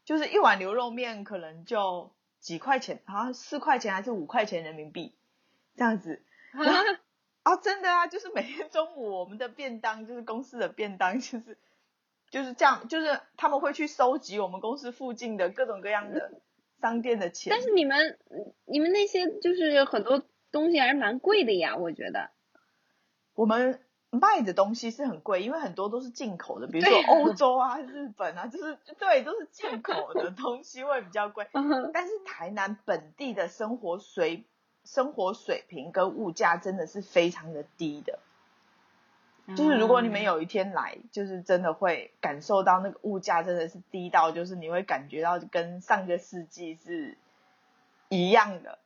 [0.06, 5.17] 就是一碗牛肉面可能就几块钱，好像四块钱还是五块钱人民币
[5.76, 6.24] 这样子。
[7.44, 11.58] 啊，真的啊，就是每天中午我们的便当，就是公司的便当，就是。
[12.32, 16.41] 就是这样，就是他们会去收集我们公司附近的各种各样的
[16.82, 17.52] 商店的钱。
[17.52, 18.17] 但是你们，
[18.65, 22.32] 你们那些就是很多东西还是蛮贵的呀，我觉得。
[23.36, 31.48] 我们卖的东西是很贵，因为很多都是进口的，比如说欧洲啊、日本啊，就是对，都是进口的 东西会比较贵。
[31.94, 34.46] 但是台南本地的生活水
[34.86, 38.20] 生活水平跟物价真的是非常的低的。
[39.47, 47.17] 就是如果你们有一天来，就是真的会感受到那个物价真的是低到，就是你会感觉到跟上个世纪是
[48.08, 48.80] 一样的。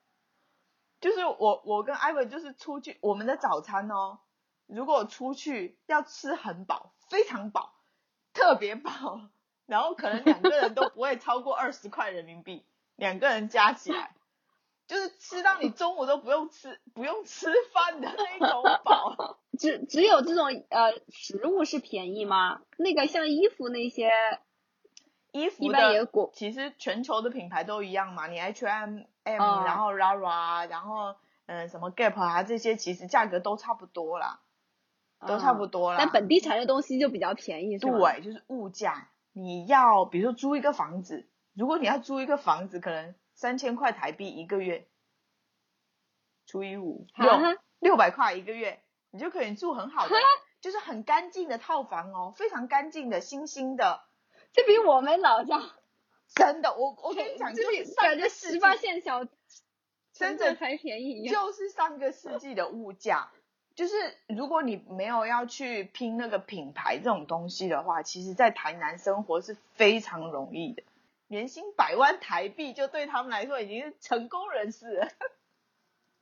[1.01, 4.19] 就是我我跟艾文就是出去，我们的早餐哦，
[4.65, 7.73] 如果出去要吃很饱，非常饱，
[8.33, 9.21] 特别饱，
[9.67, 12.65] 然后可能两个人都不会超过二十块人民币，
[12.95, 14.11] 两个人加起来。
[14.87, 22.61] 就是吃到你中午都不用吃不用吃饭的那种饱，只只有这种呃食物是便宜吗？
[22.77, 24.09] 那个像衣服那些，
[25.31, 26.29] 衣服一般也贵。
[26.33, 31.15] 其实全球的品牌都一样嘛，你 H M M，然后 Rara，然后
[31.45, 34.41] 嗯什么 Gap 啊这些，其实价格都差不多啦，
[35.27, 35.97] 都差不多啦。
[35.99, 39.09] 但本地产的东西就比较便宜，对，就是物价。
[39.33, 43.15] 你要比如说租一个房子，如果你要租一个房子，可能。
[43.37, 44.87] 三千块台币一个月，
[46.45, 47.29] 除以五，六
[47.79, 48.81] 六百块一个月，
[49.15, 50.15] 你就可以住很好的，
[50.59, 54.03] 就是很干净的套房哦，非常干净的新兴的，
[54.51, 55.57] 这比我们老家
[56.35, 59.25] 真的，我我跟你讲，就是感觉十八线小，
[60.11, 63.31] 真的才便宜，就是上个世纪的物价，
[63.73, 63.95] 就是
[64.27, 70.83] 如果你没有要去拼那个品牌这种东西的话，其实在台南生活是非常容易的。
[71.27, 75.07] 年薪百万台币，就对他们来说已经是成功人士。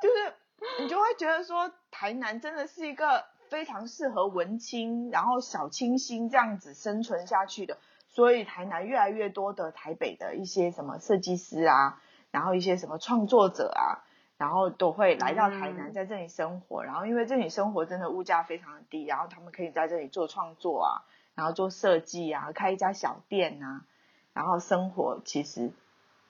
[0.00, 0.34] 就是
[0.80, 7.78] 你就会觉得说，台南真的是一个非常适合文青，然后小清新这样子生存下去的。
[8.08, 14.02] 所以台南越来越多的台北的一些什么设计师啊，然后一些什么创作者啊，
[14.36, 16.84] 然后都会来到台南，在这里生活。
[16.84, 21.04] 然后因为这里生活真的物价非常的低，然后他们可以在这里做创作啊。
[21.36, 23.86] 然后做设计啊，开一家小店啊，
[24.34, 25.70] 然后生活其实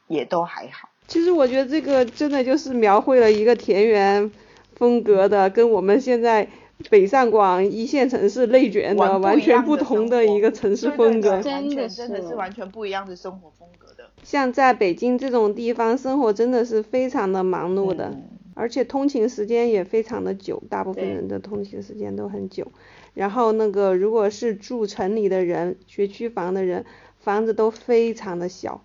[0.06, 0.88] 也都还好。
[1.11, 4.31] 其实我觉得这个真的就是描绘了一个田园
[4.77, 6.46] 风格的，跟我们现在
[6.88, 14.09] 北上广一线城市内卷的完全不同的一个城市风格，真的真的是完全不一样的生活风格的。
[14.23, 18.16] 像在北京这种地方生活，真的是非常的忙碌的，
[18.55, 22.70] 而且通勤时间也非常的久，大部分人的通勤时间都很久。
[23.14, 26.85] 然后那个，如果是住城里的人，学区房的人，
[27.18, 28.85] 房子都非常的小，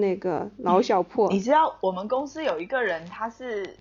[0.00, 1.30] 那个老小破。
[1.30, 3.76] 你知道我们公司有一个人，他是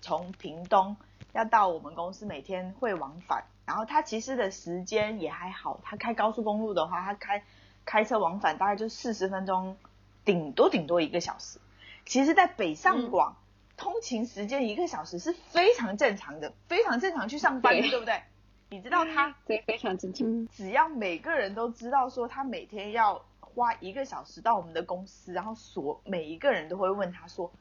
[0.00, 0.96] 从屏东
[1.32, 3.44] 要到我们公司，每天会往返。
[3.66, 7.42] 然后他其实的时间也还好，他开高速公路的话，他开
[7.86, 9.76] 开车往返大概就四十分钟，
[10.24, 11.58] 顶多顶多一个小时。
[12.04, 13.36] 其实，在北上广，
[13.78, 18.20] 通勤时间一个小时是非常正常的，非常正常去上班，对不对？
[18.68, 23.24] 你知道他对非常正常，只要每个人都知道说他每天要
[23.54, 27.52] 花一个小时到我们的公司，然后所每一个人都会问他说，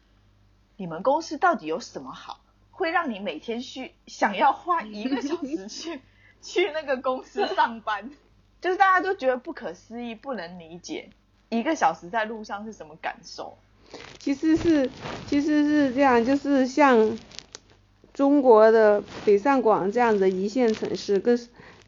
[0.78, 2.40] 你们公司到底有什么好，
[2.72, 6.02] 会让你每天去想要花一个小时去
[6.42, 8.12] 去那个公司上班？
[8.60, 11.10] 就是大家都觉得不可思议，不能理解，
[11.50, 13.58] 一个小时在路上是什么感受？
[14.18, 14.90] 其实是
[15.28, 17.18] 其实是这样，就是像
[18.14, 21.38] 中国的北上广这样的一线城市，跟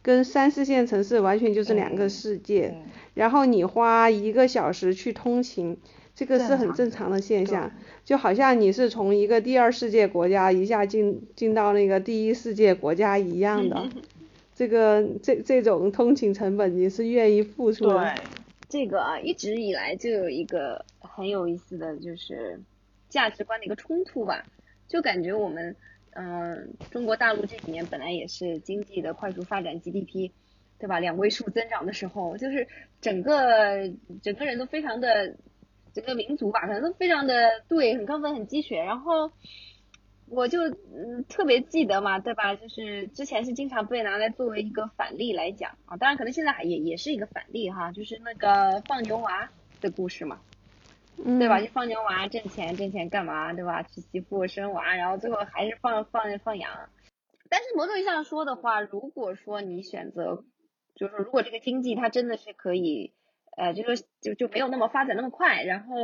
[0.06, 2.76] 跟三四线城市完全就是两个世界。
[3.16, 5.76] 然后你花一个小时去通勤，
[6.14, 7.72] 这个是很正常的现象，
[8.03, 13.89] 就好像你是从一个第二世界国家一下进进到那个第一世界国家一样的。
[14.53, 18.14] 这个这这种通勤成本你是愿意付出的。
[18.70, 22.60] 这个啊，一直以来就有一个很有意思的就是
[23.10, 24.45] 价值观的一个冲突吧，
[24.88, 25.76] 就感觉我们
[26.16, 30.32] 嗯中国大陆这几年本来也是经济的快速发展，GDP
[30.80, 30.99] 对吧？
[30.99, 32.68] 两位数增长的时候，就是
[32.99, 33.89] 整个
[34.24, 35.36] 整个人都非常的
[35.93, 39.32] 整个民族吧，可能都非常的对，很亢奋，很鸡血，然后。
[40.28, 42.55] 我就嗯特别记得嘛，对吧？
[42.55, 49.51] 就是之前是经常被拿来作为一个反例来讲啊，当然可能现在还也也是一个反例哈，就是那个放牛娃
[49.82, 50.41] 的故事嘛，
[51.24, 51.59] 对吧？
[51.61, 53.84] 就放牛娃挣钱挣钱干嘛，对吧？
[53.84, 56.89] 娶媳妇生娃，然后最后还是放放放羊。
[57.49, 60.43] 但是某种意义上说的话，如果说你选择，
[60.95, 63.13] 就是说如果这个经济它真的是可以，
[63.57, 65.95] 呃，就说就就没有那么发展那么快，然后。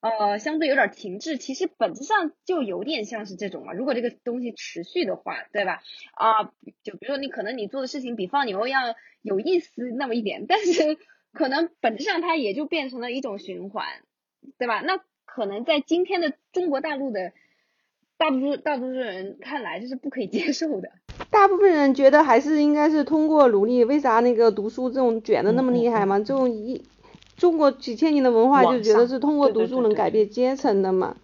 [0.00, 3.72] 呃，相对有点停滞，其实本质上就有点像是这种嘛。
[3.72, 5.80] 如果这个东西持续的话，对吧？
[6.12, 6.44] 啊，
[6.82, 8.80] 就比如说你可能你做的事情比放牛要
[9.22, 10.98] 有意思那么一点，但是
[11.32, 13.86] 可能本质上它也就变成了一种循环，
[14.58, 14.80] 对吧？
[14.80, 17.32] 那可能在今天的中国大陆的
[18.16, 20.90] 大多数大多数人看来，这是不可以接受的。
[21.30, 23.84] 大部分人觉得还是应该是通过努力。
[23.84, 26.18] 为啥那个读书这种卷的那么厉害嘛？
[26.18, 26.84] 这种一。
[27.36, 31.16] 中国几千年的文化就觉得是通过读书能改变阶层的嘛，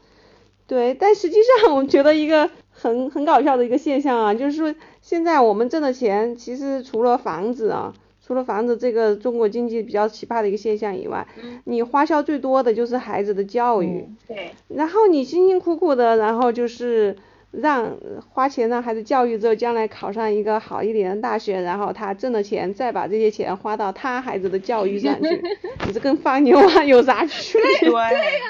[0.67, 7.95] 对，但实际上我们觉得一个很很搞笑的一个现象啊，就是说现在我们挣的钱其实除了房子啊，
[8.31, 11.27] 除了房子这个中国经济比较奇葩的一个现象以外，
[11.65, 17.17] 你花销最多的就是孩子的教育，对，然后你辛辛苦苦的，然后就是。
[17.51, 17.99] 让
[18.33, 25.29] 花钱让孩子教育之后，将来考上一个好一点的大学，然后他挣了钱再把这些钱花到他孩子的教育上去，
[25.85, 27.91] 你这跟放牛娃有啥区别？
[27.91, 28.47] 对呀，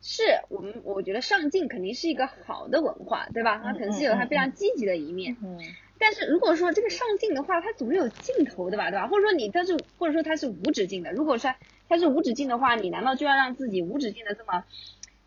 [0.00, 3.60] 是我们我觉得上进肯定是一个好的文化，对吧？
[3.62, 5.36] 它肯定是有它非常积极的一面。
[5.44, 5.58] 嗯。
[6.00, 9.06] 但是如果说这个上进的话，它总是有尽头的吧，对吧？
[9.06, 11.12] 或者说你它是或者说它是无止境的。
[11.12, 11.54] 如果说
[11.88, 14.64] 它是无止境的话，你难道就要让自己无止境的这么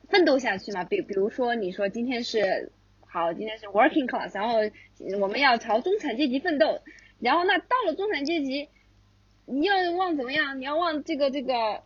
[0.10, 0.84] 奋斗下去吗？
[0.84, 2.74] 比比如说你说今天是。
[3.06, 4.56] 好，今天是 working class，然后
[5.22, 6.82] 我们要朝中产阶级奋斗，
[7.20, 8.70] 然后那到了中产阶级，
[9.46, 10.60] 你要往怎么样？
[10.60, 11.84] 你要往这个这个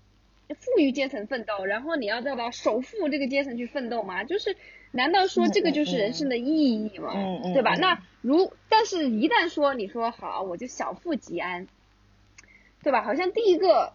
[0.48, 4.24] 富裕阶层奋斗，然后你要到到首富这个阶层去奋斗吗？
[4.24, 4.56] 就是，
[4.92, 7.12] 难道说这个就是人生的意义吗？
[7.54, 7.76] 对吧？
[7.76, 11.68] 那如，但是一旦说你说好，我就小富即安，
[12.84, 13.04] 对吧？
[13.04, 13.94] 好像第一个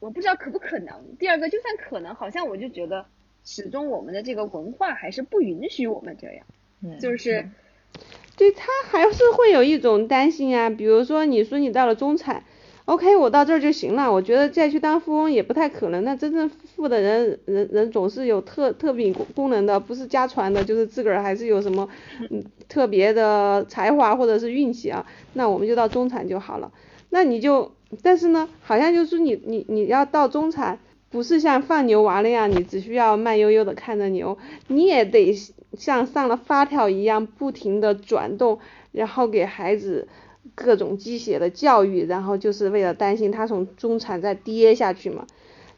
[0.00, 3.06] 我不知道可不可能，第二个就算可能，好像我就觉得。
[3.44, 6.46] 始终我们的这个文化还是不允许我们这样，
[7.00, 7.50] 就是，
[8.36, 12.44] 对他还是会有一种担心啊，比如说你说你到了中产
[12.84, 16.02] ，OK，我到这儿就行了，我觉得再去当富翁也不太可能。
[16.04, 21.88] 那真正富的人，人人总是有特特别功能的，不是家传的，就是自个儿还是有什么
[22.30, 25.06] 嗯特别的才华或者是运气啊。
[25.34, 26.70] 那我们就到中产就好了。
[27.10, 27.72] 那你就，
[28.02, 30.78] 但是呢，好像就是你你你要到中产。
[31.10, 35.36] 不是像放牛娃那样，你只需要慢悠悠的看着牛，你也得
[35.76, 38.58] 像上了发条一样不停的转动，
[38.92, 40.08] 然后给孩子
[40.54, 45.26] 各种鸡血的教育，然后就是为了担心他从中产再跌下去嘛。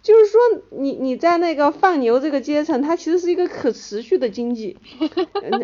[0.03, 0.41] 就是说，
[0.71, 4.77] 你你在那个放牛这个阶层，它其实是一个可持续的经济。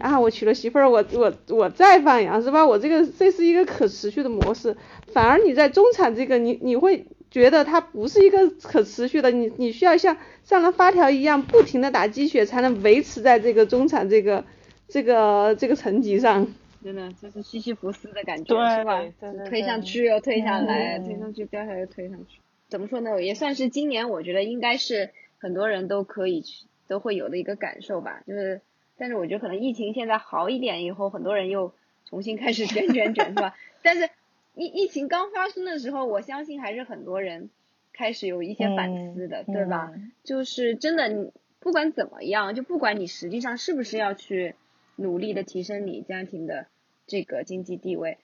[0.01, 2.67] 啊，我娶了媳妇儿，我我我再放羊是吧？
[2.67, 4.77] 我这个这是一个可持续的模式。
[5.13, 7.07] 反而你在中产这个，你你会。
[7.31, 14.45] 觉得它不是一个可持续的，你你需要像上了发条一样不停的打鸡血，才能维持在这个中产这个
[14.89, 16.49] 这个这个层级上。
[16.83, 19.03] 真的就是西西弗斯的感觉，是吧？
[19.49, 22.41] 推上去又推下来，推上去掉下来又推上去。
[22.69, 23.23] 怎么说呢？
[23.23, 28.23] 也算是今年我觉得应该是很多人都可以去都会有的一个感受吧。
[28.27, 28.61] 就是，
[28.97, 31.73] 但是我觉得可能疫情现在好一点以后，很多人又
[32.07, 33.55] 重新开始卷卷卷，是吧？
[33.83, 34.09] 但是。
[34.57, 37.49] 疫疫情刚发生的时候，我相信还是很多人
[37.93, 39.93] 开始有一些反思的，对吧？
[40.25, 44.57] 就是真的，你不管怎么样，就不管你实际上是不是要去
[44.97, 46.67] 努力的提升你家庭的
[47.07, 48.19] 这个经济地位，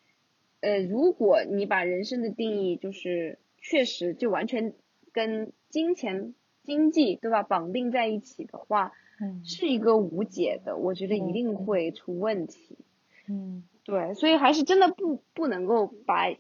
[0.61, 4.75] 呃，如果你把人生的定义就是确实就完全
[5.13, 8.93] 跟金钱、经济，对吧，绑定在一起的话，
[9.45, 12.77] 是一个无解的，我觉得一定会出问题。
[13.29, 16.35] 嗯，对，所以还是真的不不能够把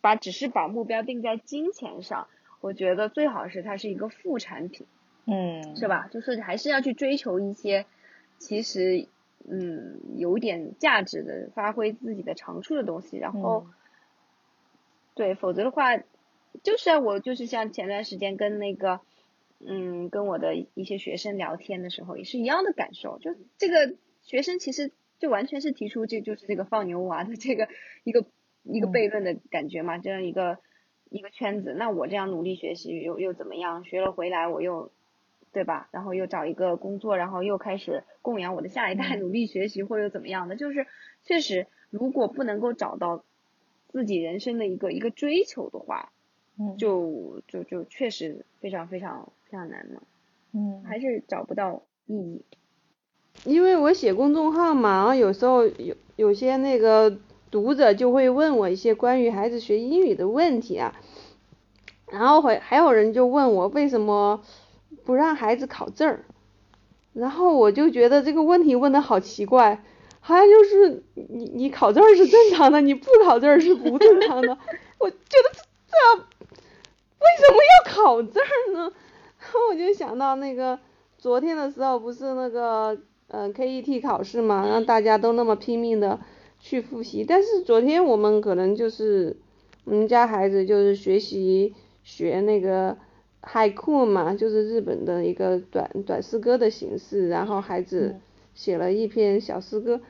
[0.00, 2.26] 把只是把目标定在金钱上，
[2.60, 4.86] 我觉得最好是它是一个副产品。
[5.26, 6.08] 嗯，是吧？
[6.08, 7.86] 就是还是要去追求一些
[8.38, 9.06] 其实
[9.48, 13.66] 嗯有点价值的，发挥自己的长处的东西，然后
[15.14, 15.96] 对，否则的话，
[16.62, 19.00] 就是啊，我就是像前段时间跟那个
[19.60, 27.68] 嗯跟我的一些学生聊天的时候，也是一样的感受，就这个学生其实就完全是提出这就是这个放牛娃的这个
[28.04, 28.24] 一个
[28.62, 30.58] 一个悖论的感觉嘛，这样一个
[31.10, 33.84] 一个圈子，那我这样努力学习又又怎么样？
[33.84, 34.90] 学了回来我又。
[35.54, 35.88] 对吧？
[35.92, 40.88] 然后又找一个工作，然后又开始供养我的下一代，努力学习或者怎么样的，就是
[41.22, 43.22] 确实，如果不能够找到
[43.92, 46.10] 自己人生的一个一个追求的话，
[46.58, 50.02] 嗯，就就就确实非常非常非常难嘛，
[50.52, 52.42] 嗯，还是找不到意义。
[53.44, 57.16] 因为我写公众号嘛，然后有时候有有些那个
[57.48, 60.92] 读者就会问我一些关于孩子学英语的问题啊，
[62.10, 64.42] 然后会还有人就问我为什么。
[65.04, 66.24] 不让孩子考证儿，
[67.12, 69.82] 然后我就觉得这个问题问的好奇怪，
[70.20, 74.58] 好像就是你你考证儿是正常的，你不考证儿是不正常的。
[74.98, 75.50] 我觉得
[75.86, 76.22] 这
[77.18, 78.92] 为什么要考证儿呢？
[79.38, 80.78] 然 后我就想到那个
[81.18, 86.18] 昨天的时候不是那个嗯 KET 考试嘛，让大家都那么拼命的
[86.58, 89.36] 去复习，但是昨天我们可能就是
[89.84, 92.96] 我们家孩子就是学习学那个。
[93.46, 98.16] 海库嘛，就是日本的一个短短诗歌的形式，然后孩子
[98.54, 100.00] 写了一篇小诗歌，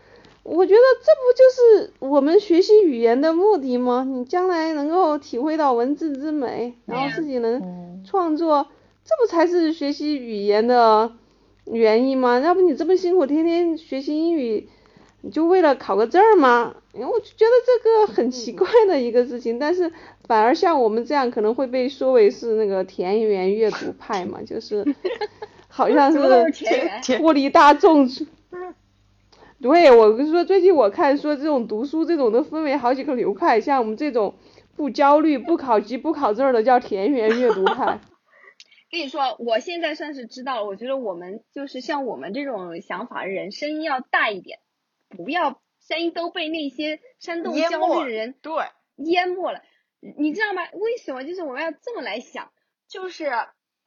[0.44, 4.06] 我觉得这不就是我们学习语言的目的吗？
[4.08, 8.68] 你将来能够体会到文字之美，然后自己能创作，
[9.04, 11.12] 这不才是学习语言的
[11.64, 12.38] 原因吗？
[12.38, 14.68] 要不你这么辛苦，天天学习英语，
[15.22, 16.76] 你就为了考个证吗？
[16.92, 19.92] 因为我就觉得这个很奇怪的一个事情，但是。
[20.26, 24.84] 反而像我们这样可能会被说为是那个田园阅读派嘛，就是
[25.68, 26.18] 好像是
[27.18, 28.08] 脱离大众。
[29.60, 34.34] 对，我跟你说，最近我看说这种读书这种都分为好几个流派，像我们这种
[34.76, 38.00] 不焦虑、不考级、不考证的叫田园阅读派。
[38.90, 44.58] 跟你说，我现在算是知道了，我觉得我们就是像我们这种想法的人，声音要大一点，
[45.08, 48.52] 不要声音都被那些煽动焦虑的人对
[48.96, 49.62] 淹没了。
[50.18, 50.68] 你知道吗？
[50.72, 52.52] 为什么就是我们要这么来想？
[52.86, 53.30] 就是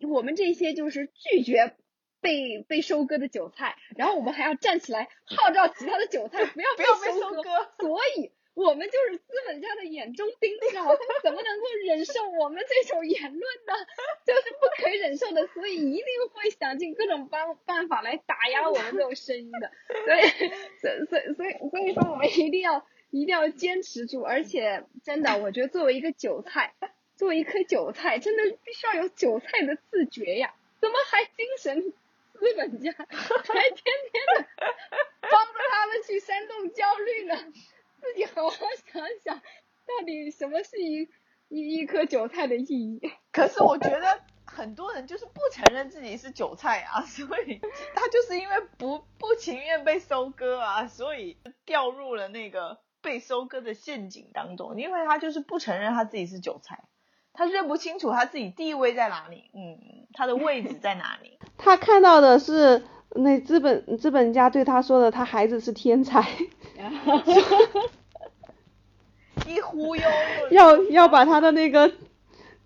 [0.09, 1.75] 我们这些就是拒绝
[2.19, 7.43] 被被收割的韭菜，然后我们还要站起来号召其他的韭菜不要被收割。
[7.79, 10.91] 所以，我们就是资本家的眼中钉，知道吗？
[10.95, 13.73] 他怎么能够忍受我们这种言论呢？
[14.25, 19.71] 就是不可以忍受的，所以一定会想尽各种办办法来打压我们这种声音的。
[20.03, 20.19] 所以，
[20.81, 22.85] 所所所以所以说，我们一定要。
[23.09, 26.73] 一定要坚持住，而且真的，我觉得作为一个韭菜，
[27.15, 30.53] 作为一颗韭菜，真的必须要有韭菜的自觉呀！
[30.79, 31.81] 怎么还精神
[32.33, 33.81] 资本家，还天
[34.11, 34.47] 天的
[35.21, 37.35] 帮着他们去煽动焦虑呢？
[38.01, 38.57] 自己好好
[38.91, 41.09] 想想，到底什么是一
[41.47, 42.99] 一一颗韭菜的意义？
[43.31, 47.59] 可是我觉得很多人就是不承认自己是韭菜啊，所以
[47.95, 52.77] 他就是因为不不情愿被收割啊，所以掉入了那个。
[53.07, 56.83] 被收割的陷阱当中，因为他就是不承认他自己是韭菜，
[57.31, 61.39] 他认不清楚他自己地位在哪里，嗯，他的位置在哪里。
[61.57, 66.27] 他看到的是那资本资本家对他说的，他孩子是天才，
[69.47, 70.03] 一忽悠，
[70.51, 71.89] 要要把他的那个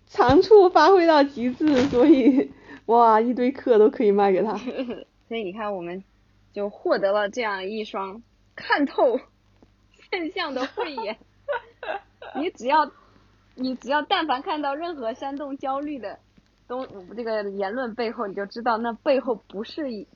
[0.08, 2.50] 长处发挥到极致，所以
[2.86, 4.56] 哇，一堆课都可以卖给他。
[5.28, 6.02] 所以你看，我们
[6.52, 8.24] 就获得了这样一双
[8.56, 9.20] 看透。
[10.12, 11.16] 现象的慧眼，
[12.36, 12.90] 你只要，
[13.54, 16.18] 你只要但凡看到任何煽动焦虑的
[16.68, 16.86] 东
[17.16, 20.06] 这个言论背后，你就知道那背后不是一，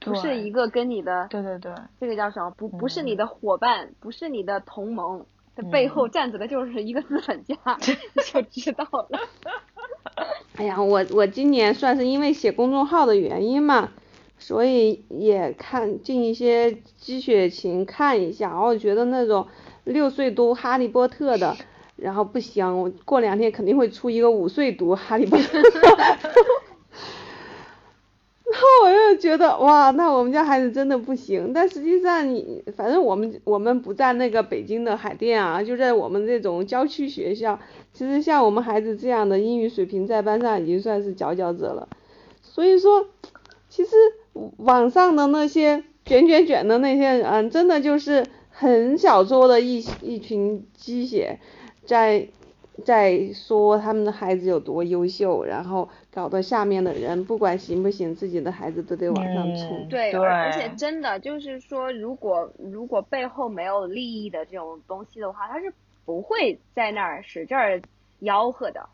[0.00, 2.50] 不是一个跟你的，对对对，这个叫什么？
[2.50, 5.24] 不不是你的伙伴，不是你的同盟，
[5.56, 7.56] 这背后站着的就是一个资本家，
[8.14, 9.18] 你就知道了。
[10.56, 13.88] 哎呀，我我今年算是因为写公众号的原因嘛。
[14.40, 19.48] 所以也看进一些积雪情看一下，然后觉得那种
[19.84, 21.56] 六岁读哈利波特的，
[21.96, 25.72] 然后不行，我过两天肯定会出一个五岁读哈利波特， 然
[28.60, 37.58] 后我又觉得哇，那我们家孩子真的不行，但实际上你反正我们我们不在那个北京的海淀啊，就在我们这种郊区学校，
[37.92, 41.88] 其实像我们孩子这样的英语水平在班上已经算是佼佼者了，
[42.40, 43.08] 所以说
[43.68, 43.90] 其实。
[44.58, 51.38] 网上的那些卷卷卷的那些人，真的就是很小撮的一一群鸡血，
[51.84, 52.28] 在
[52.84, 59.88] 在说他们的孩子有多优秀，然后搞得下面的人不管行不行，自己的孩子都得往上冲。
[59.88, 65.72] 对，而且真的就是说，如果如果背后没有利益的这种东西的话，他是
[66.04, 67.80] 不会在那儿使劲儿
[68.20, 68.88] 吆喝的。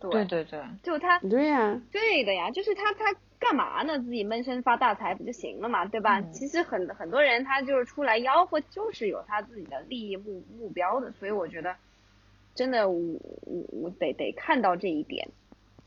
[0.00, 3.98] 对对对，就他，对呀，对的呀，就是他他干嘛呢？
[3.98, 6.22] 自己闷声发大财不就行了嘛，对吧？
[6.32, 11.74] 其实很很多人他就是出来吆喝，就是有他自己的利益目目标的，所以我觉得
[12.54, 12.98] 真的我
[13.42, 15.28] 我我得得看到这一点。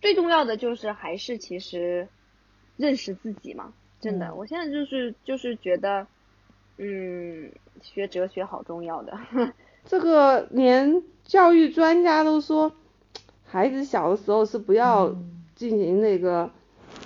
[0.01, 2.07] 最重要的就是还是其实
[2.75, 6.07] 认识自己嘛，真的，我现在就是就是觉得，
[6.77, 7.51] 嗯，
[7.81, 9.17] 学哲学好重要的。
[9.85, 12.73] 这个连教育专家都说。
[13.51, 15.13] 孩子小的时候是不要
[15.57, 16.49] 进行那个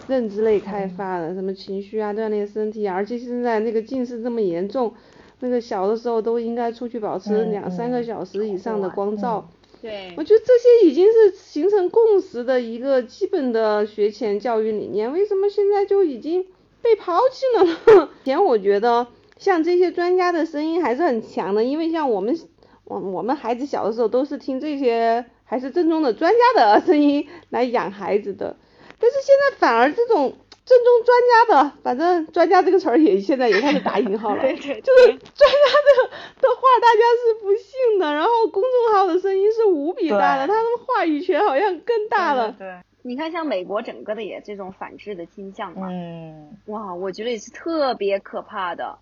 [0.07, 4.93] 认知类开发的，什么情绪啊、锻炼身体啊，而且现在那个近视这么严重，
[5.39, 9.49] 那个小的时候都应该出去保持两三个小时以上的光照。
[9.81, 10.13] 对。
[10.15, 16.45] 我觉得这些已经是形成共识的一个基本的学前教育理念，为什么现在就已经
[16.83, 18.09] 被抛弃了呢？
[18.21, 19.07] 以前我觉得
[19.39, 22.37] 像这些专家的声音还是很强的，因为像我们
[22.83, 25.25] 我我们孩子小的时候都是听这些。
[25.45, 28.55] 还是正宗的专家的 声音来养孩子的，
[28.99, 30.33] 但是现在反而这种
[30.65, 36.09] 正宗专家的，反正专家这个词儿也现在也开始打引号了， 对对，就是专家的
[36.41, 42.51] 的话大家是不信的，然后公众号的声音是无比大的，他们话语权好像更大了。
[42.57, 48.97] 对，你看像美国整个的也这种反制的倾向嘛，嗯，哇，我觉得也是特别可怕的，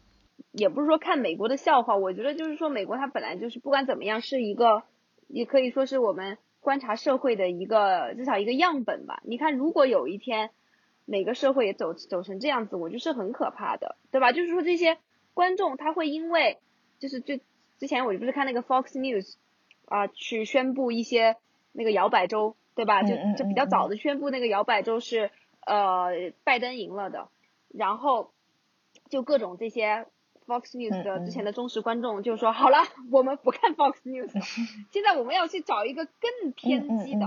[0.51, 4.83] 也不是说看美国的笑话，我觉得就是说美国它本来就是不管怎么样是一个。
[5.28, 9.21] 也可以说是我们观察社会的一个至少一个样本吧。
[9.24, 10.51] 你看，如果有一天
[11.05, 14.32] 每个社会也走走成这样子，我就是很可怕的，对吧？
[14.32, 14.97] 就是说这些
[15.34, 16.59] 观众他会因为
[16.99, 17.41] 就是最
[17.80, 19.36] 之前我不是看那个 Fox News
[19.86, 21.38] 啊，去宣布一些
[21.71, 23.03] 那个摇摆州，对吧？
[23.03, 25.32] 就就比较早的宣布那个摇摆州是
[25.65, 27.30] 呃拜登赢了的，
[27.69, 28.32] 然后
[29.09, 30.05] 就各种这些。
[30.45, 32.77] Fox News 的之前的忠实观众就说：“好了，
[33.11, 34.41] 我们不看 Fox News，了
[34.91, 37.25] 现在我们要去找一个更偏激的，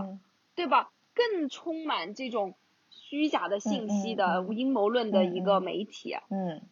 [0.55, 0.91] 对吧？
[1.15, 2.55] 更充满这种
[2.91, 6.63] 虚假的信息的阴谋论的一个媒体。”嗯，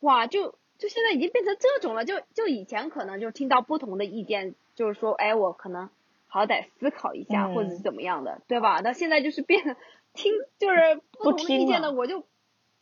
[0.00, 2.04] 哇，就就现在已经变成这种了。
[2.04, 5.90] 就就以前可能就听到不同的意见，就是说，哎，我可能
[6.26, 8.80] 好歹思考一下，或者是怎么样的，对吧？
[8.82, 9.76] 那现在就是变
[10.14, 12.24] 听就是不同的意见的，我就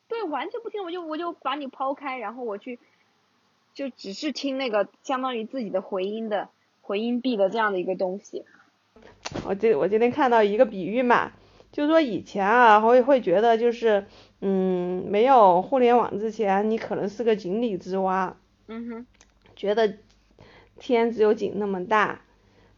[0.07, 2.79] 对完全不听，我就我就把你抛开，然后我去。
[3.79, 6.49] 就只是听那个相当于自己的回音的
[6.81, 8.45] 回音壁的这样的一个东西。
[9.47, 11.31] 我今我今天看到一个比喻嘛，
[11.71, 14.05] 就是说以前啊会会觉得就是
[14.41, 19.07] 嗯没有互联网之前你可能是个井底之蛙，嗯哼，
[19.55, 19.95] 觉得
[20.81, 22.23] 天只有井那么大。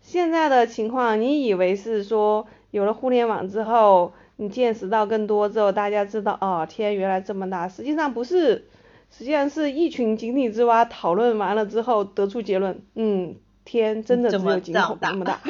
[0.02, 8.66] 现在的情况你以为是说有了互联网之后你见识到更多之后大家知道哦天原来这么大，实际上不是。
[9.10, 15.40] 实际上是一群井底之蛙讨论完了之后得出结论，嗯，天真的只有井口那么大。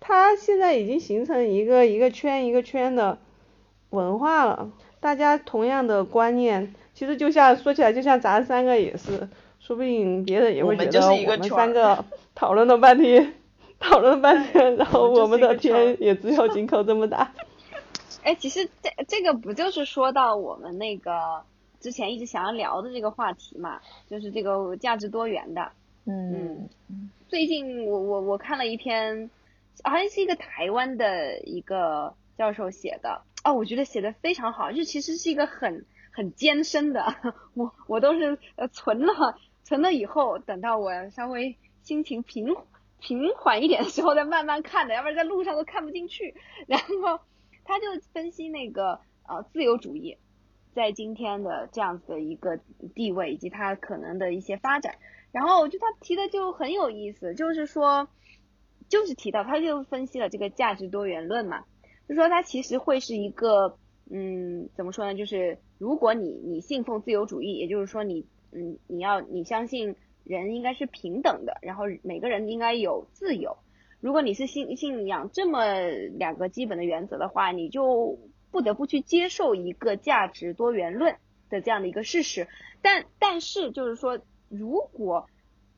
[0.00, 3.18] 他 现在已经形成一个一个圈一个圈的
[3.90, 9.28] 文化了，大家同样的观念，其实就像说起来就像咱三个也是，
[9.60, 13.34] 说不定别人也会觉得我们三个 讨论了半天，
[13.78, 17.32] 讨论了半天，然后我们的天也只有井口这么大。
[18.22, 21.42] 哎，其实这这个不就是说到我们那个
[21.80, 25.72] 之前一直想要聊的这个话题嘛，就是这个价值多元的。
[26.04, 26.68] 嗯。
[27.28, 29.30] 最近我我我看了一篇，
[29.84, 37.14] 好像是一个台湾的一个教授写的，哦，我觉得写的非常好，就其实是一个很很艰深的，
[37.54, 42.56] 我我都是呃存了存了以后，等到我稍微心情平
[42.98, 46.34] 平缓一点的时候再慢慢看的，要不然在路上都看不进去，
[46.66, 47.20] 然后。
[47.70, 50.18] 他就分析那个呃自由主义
[50.74, 52.58] 在今天的这样子的一个
[52.96, 54.96] 地位以及它可能的一些发展，
[55.30, 58.08] 然后就他提的就很有意思，就是说
[58.88, 61.64] 就是提到他就分析了这个价值多元论嘛，
[62.08, 63.78] 就说它其实会是一个
[64.10, 69.94] 嗯怎么说呢，就是如果你你信奉自由主义，也就是说你嗯你要你相信
[70.24, 73.56] 人应该是平等的，然后每个人应该有自由。
[74.00, 75.64] 如果你是信信仰这么
[76.18, 78.18] 两个基本的原则的话，你就
[78.50, 81.16] 不得不去接受一个价值多元论
[81.48, 82.48] 的这样的一个事实。
[82.82, 85.28] 但但是就是说，如果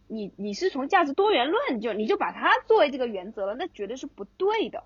[0.06, 4.84] 你你是从价值多元论就你就把它作为这个原则了，那绝对是不对的。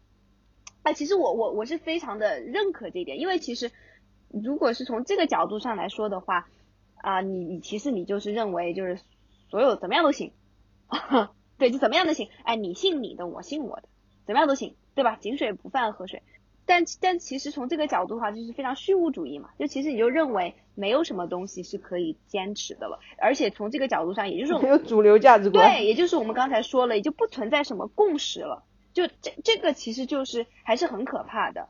[0.83, 3.71] 啊，其实我我我是非常的认可这一点，因为其实
[4.31, 6.49] 如果是从这个角度上来说的话，
[7.03, 8.99] 啊，你你其实你就是认为就是
[9.51, 10.33] 所有怎么样都行，
[11.59, 13.89] 对，就怎么样都行，哎，你信你的，我信我的，
[14.27, 15.17] 怎么样都行，对吧？
[15.21, 16.23] 井水不犯河水。
[16.69, 31.69] 但但其实从这个角度的话，就是非常虚无主义嘛，就其实你就认为没有什么东西是可以坚持的了，而且从这个角度上，也就是没有主流价值观，对，也就是我们刚才说了，也就不存在什么共识了，就这这个其实就是还是很可怕的，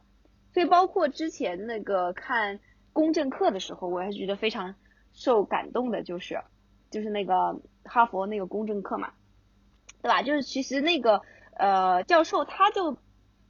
[0.54, 2.58] 所以包括之前那个看
[2.94, 4.76] 公正课的时候，我还是觉得非常
[5.12, 6.40] 受感动的，就是
[6.90, 9.12] 就是那个哈佛那个公正课嘛，
[10.06, 10.22] 对吧？
[10.22, 11.22] 就是其实那个
[11.56, 12.96] 呃教授他就。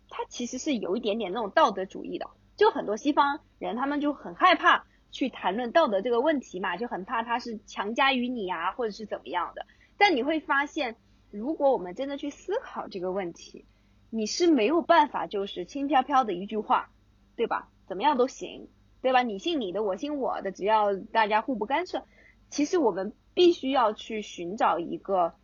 [0.08, 9.66] 他其实是有一点点那种道德主义的，就很多西方人他们就很害怕去谈论道德这个问题嘛，就很怕他是强加于你啊，或者是怎么样的。
[9.98, 10.96] 但你会发现，
[11.32, 13.66] 如果我们真的去思考这个问题，
[14.08, 16.90] 你是没有办法就是轻飘飘的一句话，
[17.34, 17.68] 对吧？
[17.88, 18.68] 怎么样都行，
[19.02, 19.22] 对吧？
[19.22, 22.04] 你信你的，我信我的，只要大家互不干涉。
[22.48, 25.34] 其实我们必须要去寻找一个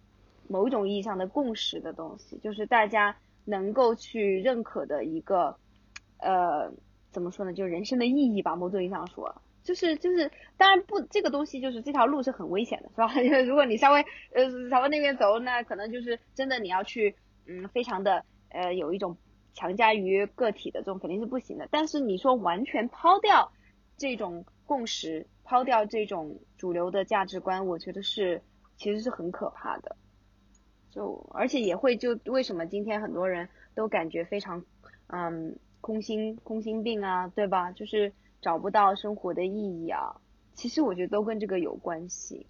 [0.52, 3.16] 某一种意义上的共识的东西，就是大家。
[3.44, 5.56] 能够去认可的一个，
[6.18, 6.72] 呃，
[7.10, 7.52] 怎么说呢？
[7.52, 8.54] 就是人生的意义吧。
[8.54, 9.34] 某种意义上说，
[9.64, 13.12] 就是就是，当然不，这个东西就是这条路是很危险的，是吧？
[13.42, 14.00] 如果你稍微
[14.32, 17.16] 呃朝那边走，那可能就是真的你要去，
[17.48, 19.16] 嗯，非常的呃有一种
[19.54, 21.66] 强加于个体的这种肯定是不行的。
[21.68, 23.50] 但是你说完全抛掉
[23.96, 28.40] 这种共识，抛掉这种主流的价值观，我觉得是
[28.76, 29.96] 其实是很可怕的。
[30.92, 34.62] 就而且也会就为什么今天很多人都感觉非常
[35.06, 37.72] 嗯空心空心病啊，对吧？
[37.72, 38.12] 就是
[38.42, 40.20] 找不到生活的意义啊。
[40.54, 42.46] 其实我觉得都跟这个有关系。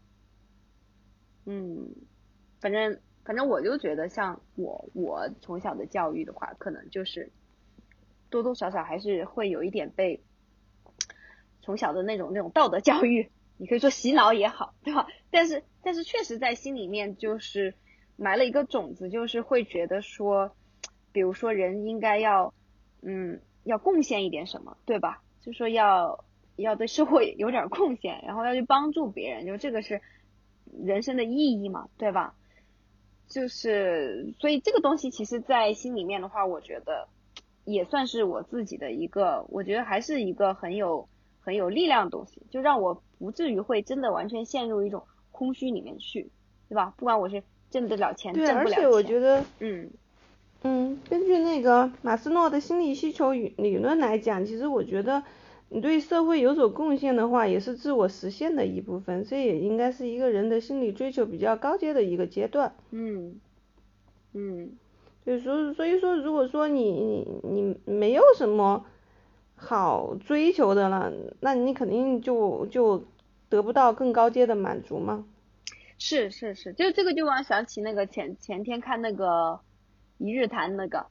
[1.47, 1.89] 嗯，
[2.61, 7.31] 反正反正我就觉得像我我从小的教育的话，可能就是
[8.29, 10.21] 多多少少还是会有一点被
[11.63, 15.07] 从小的那种那种道德教育，你可以说洗脑也好，对吧？
[15.31, 17.75] 但是但是确实在心里面就是。
[18.23, 20.55] 埋了一个种子，就是会觉得说，
[21.11, 22.55] 比如说人应该要，
[23.03, 25.25] 嗯，要贡献一点什么，对吧？
[25.41, 30.01] 就说要要对社会有点贡献，然后要去帮助别人，就这个是
[30.85, 32.37] 人生的意义嘛，对吧？
[33.27, 37.09] 就是所以这个东西，其实在心里面的话，我觉得
[37.65, 41.09] 也算是我自己的一个，我觉得还是一个很有
[41.41, 46.31] 很有力量的东西，就让我不至于会真的完全陷入一种空虚里面去，
[46.69, 46.95] 对吧？
[46.97, 47.43] 不管我是。
[47.73, 49.91] 挣得了钱，对，而且我觉得，嗯，
[50.63, 55.23] 嗯，根据那个马斯诺的心理需求理论来讲，其实我觉得
[55.71, 62.75] 你对社会有所贡献的话，也是自我实现的一部分，这也应该是一个人的心理追求比较高阶的一个阶段。
[62.91, 63.41] 嗯，
[64.35, 64.73] 嗯，
[65.25, 68.85] 对所以，所以说，如果说你你你没有什么
[69.57, 71.11] 好追求的了，
[71.41, 73.03] 那你肯定就就
[73.49, 75.25] 得不到更高阶的满足嘛。
[76.05, 79.61] 是是是，就这个就让我想起那个前前天看那个
[80.19, 81.07] 一日谈那个，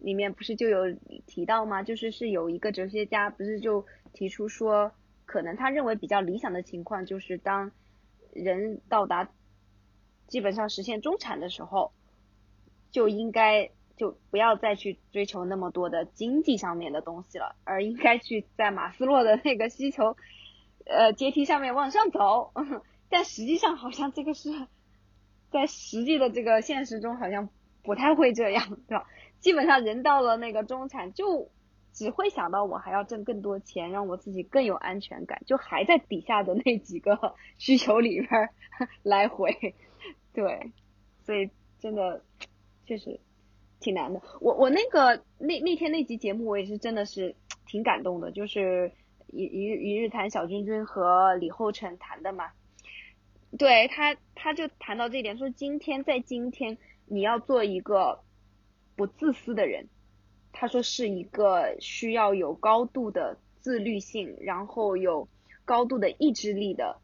[0.00, 0.92] 里面不是就有
[1.26, 1.82] 提到吗？
[1.82, 4.92] 就是是有一个哲学家不是就提出说，
[5.24, 7.72] 可能他认为比较理想的情况就是当
[8.34, 9.30] 人到达
[10.26, 11.92] 基本上实现中产的时候，
[12.90, 20.18] 就应该就不要再去追求那么多的经济上面的东西了，而应该去在马斯洛的那个需求
[20.84, 22.52] 呃阶梯上面往上走。
[23.08, 24.50] 但实际上好像这个是
[25.50, 27.48] 在实际的这个现实中好像
[27.82, 29.06] 不太会这样，对吧？
[29.40, 31.50] 基本上人到了那个中产就
[31.92, 38.50] 只会想到我还要挣更多钱，让我自己更有安全感，就还在底下的那几个 需求里边
[39.02, 39.74] 来回，
[40.32, 40.72] 对，
[41.24, 42.22] 所以真的
[42.84, 43.18] 确实
[43.80, 44.20] 挺难的。
[44.40, 47.34] 我我那个那那天那集节目我也是真的是
[47.66, 48.92] 挺感动的，就是
[49.28, 52.50] 一一一日谈小君君和李厚成谈的嘛。
[53.56, 56.76] 对他，他就谈到这一点，说今天在今天
[57.06, 58.22] 你要做一个
[58.94, 59.88] 不自私的人，
[60.52, 65.28] 他说是一个需要有高度的自律性，然后有
[65.64, 67.00] 高度的意志力的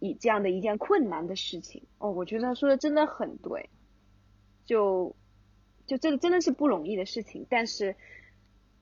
[0.00, 1.84] 以这样的一件困难的事情。
[1.98, 3.70] 哦，我觉得他说的真的很对，
[4.64, 5.14] 就
[5.86, 7.94] 就这个真的是不容易的事情，但是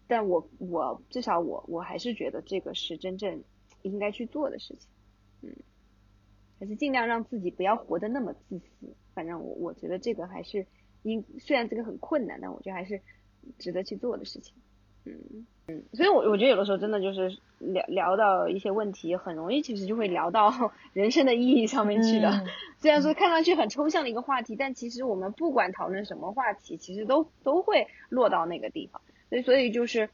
[0.07, 3.45] 但我我至少我我还是觉得这个是真正
[3.83, 4.89] 应该去做的事情，
[5.43, 5.55] 嗯。
[6.59, 8.95] 还是尽量让自己不要活得那么自私。
[9.15, 10.67] 反正我我觉得这个还是
[11.03, 13.01] 应，虽然这个很困难，但我觉得还是
[13.59, 14.55] 值得去做的事情。
[15.07, 22.47] 嗯嗯，所以我我觉得有的时候真的就是聊聊到一些问题，很容易其实就会聊到 人生的意义上面去的。
[22.79, 29.03] 虽然说看上去很抽象的一个话题，但其实我们不管讨论什么话题，其实都都会落到那个地方。
[29.29, 30.09] 所以所以就是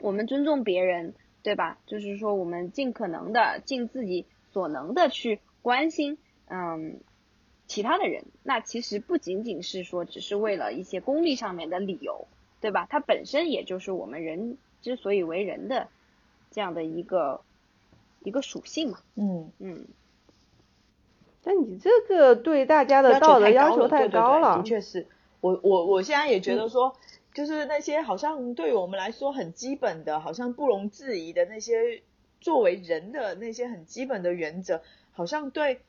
[0.00, 1.78] 我们尊重别人，对吧？
[1.86, 7.00] 就是说我们尽可能的尽自己所能的去关心，嗯，
[7.66, 8.24] 其他的人。
[8.42, 12.26] 那其实不仅仅是说只是为了一些功利上面的理由，
[12.60, 12.86] 对吧？
[12.88, 15.88] 它本身也就是我们人之所以为人的
[16.50, 17.40] 这样的一个
[18.22, 18.98] 一个属性嘛。
[19.14, 19.86] 嗯嗯。
[21.44, 25.08] 但你这个对大家的道德要求太高了，的确是
[25.40, 26.94] 我我我现在也觉得说，
[27.34, 32.02] 就是那些好像对我们来说很基本的，好像不容置疑的那些
[32.42, 34.82] 作为人的那些很基本的原则，
[35.12, 35.80] 好像对，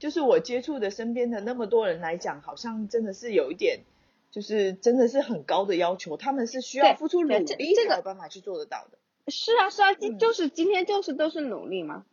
[0.00, 3.80] 就是我接触的身边的那么多人来讲，好像真的是有一点，
[4.30, 8.98] 就是真的是很高的要求，他们是需要付出努力才有办法去做得到的。
[9.28, 12.04] 是啊是啊，今就是今天就是都是努力嘛，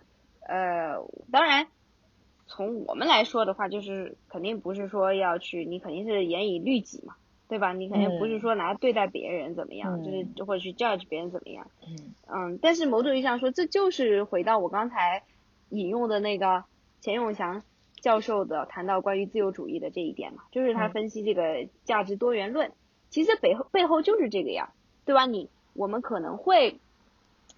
[0.41, 1.67] 呃，当然。
[2.51, 7.15] 从我们来说的话，就是肯定不是说要去，你肯定是严以律己嘛，
[7.49, 7.73] 对吧？
[7.73, 11.67] 你肯定不是说拿对待别人怎么样，就是或者去 judge 别人怎么样。
[11.85, 15.23] 嗯嗯，但是某种意义上说，这就是回到我刚才
[15.69, 16.63] 引用的那个
[17.01, 17.63] 钱永祥
[17.99, 22.71] 教授的谈到关于自由主义的这一点嘛，就是他分析这个价值多元论，
[23.09, 24.71] 其实背后背后就是这个呀，
[25.05, 25.25] 对吧？
[25.25, 26.79] 你我们可能会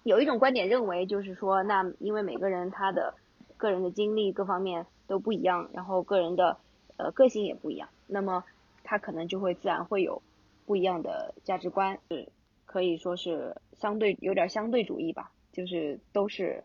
[0.02, 3.14] 有一种观点认为，就是说，那因为每个人他的。
[3.58, 6.56] 个人的经历各方面都不一样，然后个人的
[6.96, 8.42] 呃个性也不一样，那么
[8.84, 10.22] 他可能就会自然会有
[10.66, 12.28] 不一样的价值观，是
[12.66, 16.64] 可以说是相对有点相对主义吧，就是都是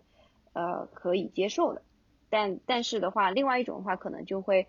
[0.53, 1.82] 呃可以接受的。
[2.30, 4.68] 但但是的话，另外一种的话可能就会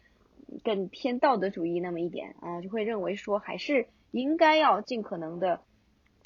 [0.64, 5.61] 更偏道德主义那么一点啊，就会认为说还是应该要尽可能的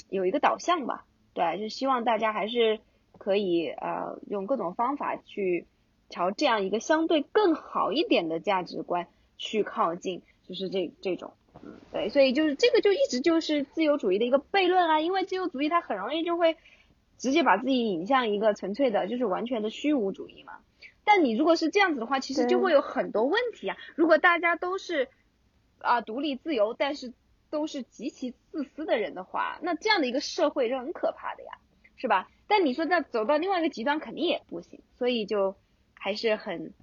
[0.08, 1.04] 有一个导向吧，
[1.34, 2.80] 对，就希望大家还是
[3.18, 5.66] 可以呃用各种方法去。
[6.14, 9.08] 朝这样一个相对更好一点的价值观
[9.38, 10.20] 去靠近，
[10.52, 11.32] 就是这这种，
[11.64, 16.58] 嗯，对，所以就是这个就一直就是自由主义的一个悖论啊，因为自由主义它很容易就会
[17.16, 20.58] 直接把自己引向一个纯粹的，就是完全的虚无主义嘛。
[21.04, 23.78] 但你如果是这样子的话，其实就会有很多问题啊。
[23.94, 25.08] 如果大家都是
[25.78, 27.14] 啊独立自由，但是
[27.48, 31.52] 都是极其自私的人的话，那这样的一个社会是很可怕的呀，
[31.96, 32.28] 是吧？
[32.46, 35.56] 但你说那走到另外一个极端肯定也不行，所以就。
[36.04, 36.74] 还是很，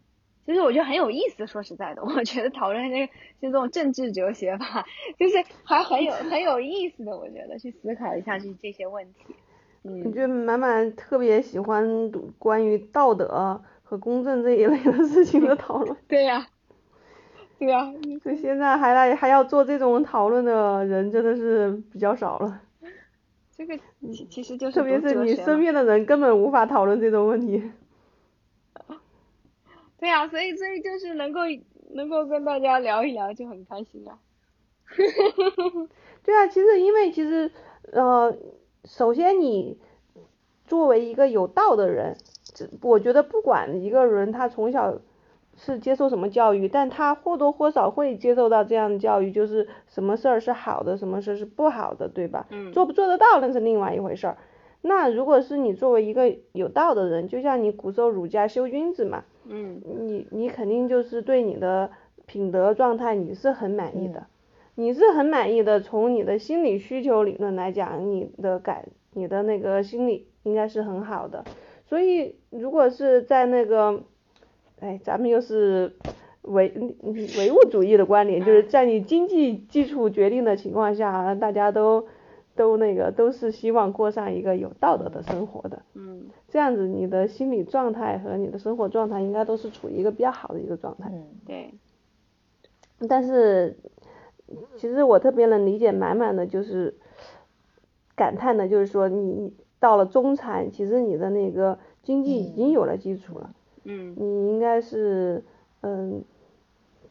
[0.47, 1.45] 就是我觉得很有意思。
[1.45, 3.07] 说实在的， 我觉得讨论这个
[3.41, 4.85] 就这种政治哲学吧，
[5.19, 7.17] 就是还很有很有意思的。
[7.17, 9.35] 我觉得去思考一下这这些问题。
[9.83, 15.95] 嗯，我觉得满满特别喜欢关于道德和公正这一类的事情的讨论。
[16.07, 16.47] 对呀，
[17.57, 17.93] 对呀。
[18.23, 22.61] 所以现在还来还要做这种讨论的人真的是比较少了。
[23.55, 23.77] 这个
[24.29, 27.61] 其实就是特别是你身边的人根本无法讨论这种问题。
[29.99, 31.41] 对呀，所以所以就是能够
[31.91, 34.17] 能够跟大家聊一聊就很开心啊。
[36.23, 37.51] 对啊，其实因为其实
[37.91, 38.35] 呃，
[38.85, 39.77] 首先你
[40.65, 42.15] 作为一个有道的人，
[42.81, 44.99] 我觉得不管一个人他从小
[45.55, 52.47] 是接受什么教育，但他或多或少会接受到这样的教育，就是什么事儿是好的，什么事儿是不好的，对吧？
[52.49, 52.71] 嗯。
[52.71, 54.37] 做不做得到那是另外一回事儿。
[54.81, 59.25] 那如果是你作为一个有道的人，就像你古时候儒家修君子嘛。
[59.45, 61.89] 嗯，你你肯定就是对你的
[62.25, 64.27] 品德状态你是很满意的，
[64.75, 65.81] 你是很满意的。
[65.81, 71.43] 从你的心理需求理论来讲，你的感你的那个心理应该是很好的。
[71.85, 74.03] 所以如果是在那个，
[74.79, 75.91] 哎，咱们又是
[76.43, 76.71] 唯
[77.37, 82.07] 唯物主义的观点，就是在你经济基础决定的情况下，大家都。
[82.59, 91.73] 都那个都是希望过上一个有道德的生活的，嗯，这样子你的心理状态和你的生活状态应该都是处于一个比较好的一个状态，嗯，对。
[93.07, 93.77] 但是，
[94.75, 96.95] 其实我特别能理解满满的就是
[98.13, 103.51] 感叹的，就是说你到了中产，其实你的那个经济已经有了基础了，
[103.85, 105.45] 嗯，你应该是
[105.79, 106.25] 嗯。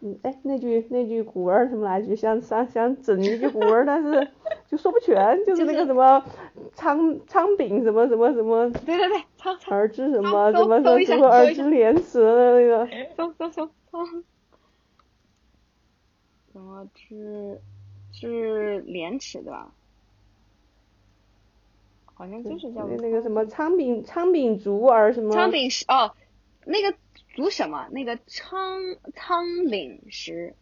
[0.00, 2.14] 嗯，哎，那句那句古文什么来着？
[2.14, 4.28] 想想想整一句古文，但是
[4.68, 6.22] 就说不全，就是那个什么
[6.74, 12.86] 仓仓饼什么什么什么，对对对，仓仓而知什么什么什么什么而知廉耻的那个，
[13.16, 14.06] 搜搜搜搜，
[16.52, 17.60] 什么知
[18.12, 19.72] 知廉耻对吧？
[22.14, 25.32] 好像就是叫那个什么仓饼仓廪足儿什么？
[25.32, 26.14] 仓饼是哦，
[26.64, 26.96] 那个。
[27.38, 27.88] 足什么？
[27.92, 30.56] 那个仓仓廪实，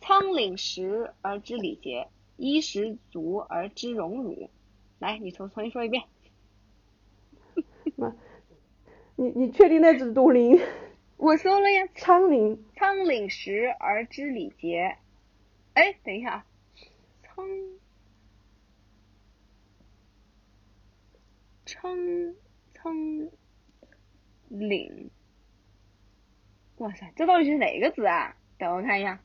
[0.00, 4.48] 仓廪实而知礼节，衣食足而知荣辱。
[5.00, 6.04] 来，你重重新说一遍。
[7.96, 8.14] 妈，
[9.16, 10.60] 你你确定那只读灵？
[11.16, 11.88] 我说了呀。
[11.96, 14.98] 仓廪仓廪实而知礼节。
[15.74, 16.46] 哎，等一下，
[17.24, 17.44] 仓
[21.66, 21.98] 昌
[22.72, 22.94] 昌
[24.48, 25.10] 岭，
[26.78, 28.34] 哇塞，这到底是哪个字啊？
[28.58, 29.20] 等我看一下，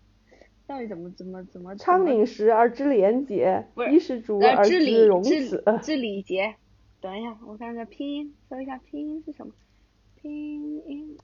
[0.68, 1.76] 到底怎么怎么怎么？
[1.76, 5.64] 昌岭时而知廉洁，衣食足而知荣耻。
[5.82, 6.56] 知礼节。
[7.01, 9.54] 等一下，我看下拼音，搜一下拼音是什么？
[10.16, 11.18] 拼音。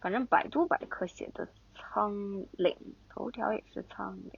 [0.00, 2.12] 反正百度百科写的苍
[2.52, 2.76] 岭，
[3.08, 4.32] 头条也是苍岭，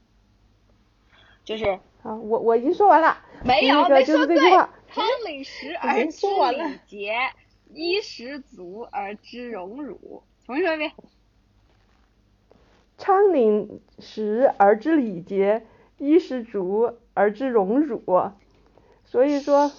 [1.47, 1.65] 就是
[2.03, 7.15] 啊，我我已经说完了，没有没说对，苍岭时而知礼节，
[7.73, 10.93] 衣食足而知荣辱，重新说一遍。
[12.99, 15.65] 昌岭时而知礼节，
[15.99, 18.33] 衣食足而知荣辱，
[19.05, 19.71] 所以说，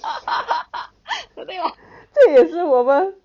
[1.36, 1.72] 对哦，
[2.14, 3.16] 这也是我们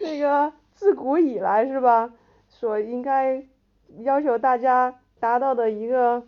[0.00, 0.52] 那个。
[0.74, 2.12] 自古以来是吧，
[2.48, 3.42] 所应该
[4.00, 6.26] 要求大家达到的一个，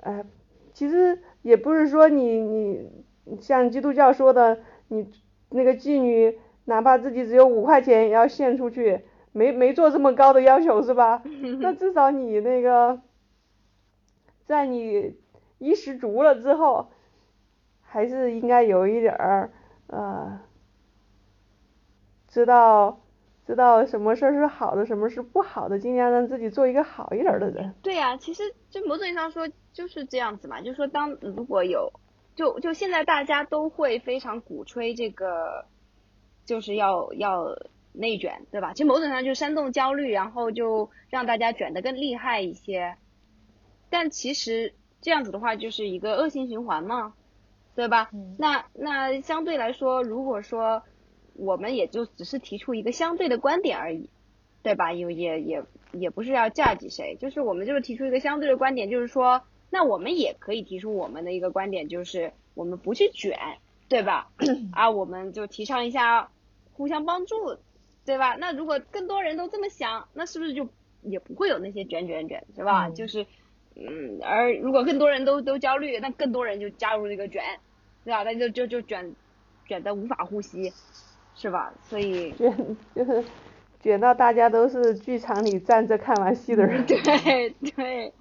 [0.00, 0.24] 哎，
[0.82, 2.90] 其实也不是说你你
[3.40, 4.58] 像基督教说的，
[4.88, 5.08] 你
[5.50, 11.22] 那个妓女哪怕自己只有五块钱也要献出去，没没做这么高的要求是吧？
[11.62, 13.00] 那至少你那个，
[14.44, 15.14] 在你
[15.58, 16.88] 衣食足了之后，
[17.80, 19.52] 还是应该有一点儿
[19.86, 20.40] 呃，
[22.26, 23.01] 知道。
[23.44, 27.74] 知道什么事儿是好的，什么是不好的，尽量让自己做一个好一点的人。
[27.82, 31.92] 对呀，其实就某种意义上说就是这样子嘛，就是说当如果有，
[32.36, 35.66] 就就现在大家都会非常鼓吹这个，
[36.44, 37.44] 就是要要
[37.92, 38.72] 内卷，对吧？
[38.74, 42.96] 其实某种上就煽动焦虑，然后就让大家卷得更厉害一些。
[43.90, 47.14] 但其实这样子的话就是一个恶性循环嘛，
[47.74, 48.08] 对吧？
[48.38, 50.84] 那那相对来说，如果说。
[51.34, 54.08] 我们也就只是提出一个相对的观点而已，
[54.62, 54.92] 对吧？
[54.92, 63.38] 也也也也不是要架起谁，就是我们就是提出一个相对的观点，就是说，那我们也可以提出我们的一个观点，就是我们不去卷，
[63.88, 64.30] 对吧？
[64.72, 66.30] 啊，我们就提倡一下
[66.74, 67.58] 互相帮助，
[68.04, 68.36] 对吧？
[68.36, 70.68] 那如果更多人都这么想，那是不是就
[71.02, 72.88] 也不会有那些卷卷卷，是吧？
[72.90, 73.26] 就是，
[73.74, 77.42] 嗯，而如果更多人都都焦虑，那更多人就加入这个卷，
[78.04, 78.22] 对吧？
[78.22, 79.14] 那就就就卷
[79.66, 80.72] 卷的无法呼吸。
[81.42, 81.74] 是吧？
[81.88, 83.24] 所以卷就是
[83.80, 86.86] 卷到大家都是剧场里站着看完戏的人。
[86.86, 88.12] 对对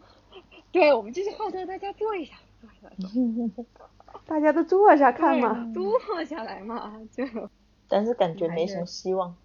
[0.72, 3.64] 对，我们就是号召大家坐一下，坐一下，
[4.26, 7.24] 大家都坐下看嘛，坐下来嘛，就。
[7.88, 9.36] 但是感觉没什么希望，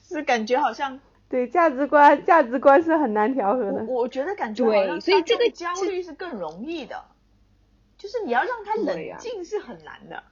[0.00, 3.84] 是感觉好像对价值观价值观是很难调和的。
[3.84, 7.04] 我觉得感觉好像所以这个焦虑是更容易的，
[7.98, 10.22] 就是你要让他冷静是很难的。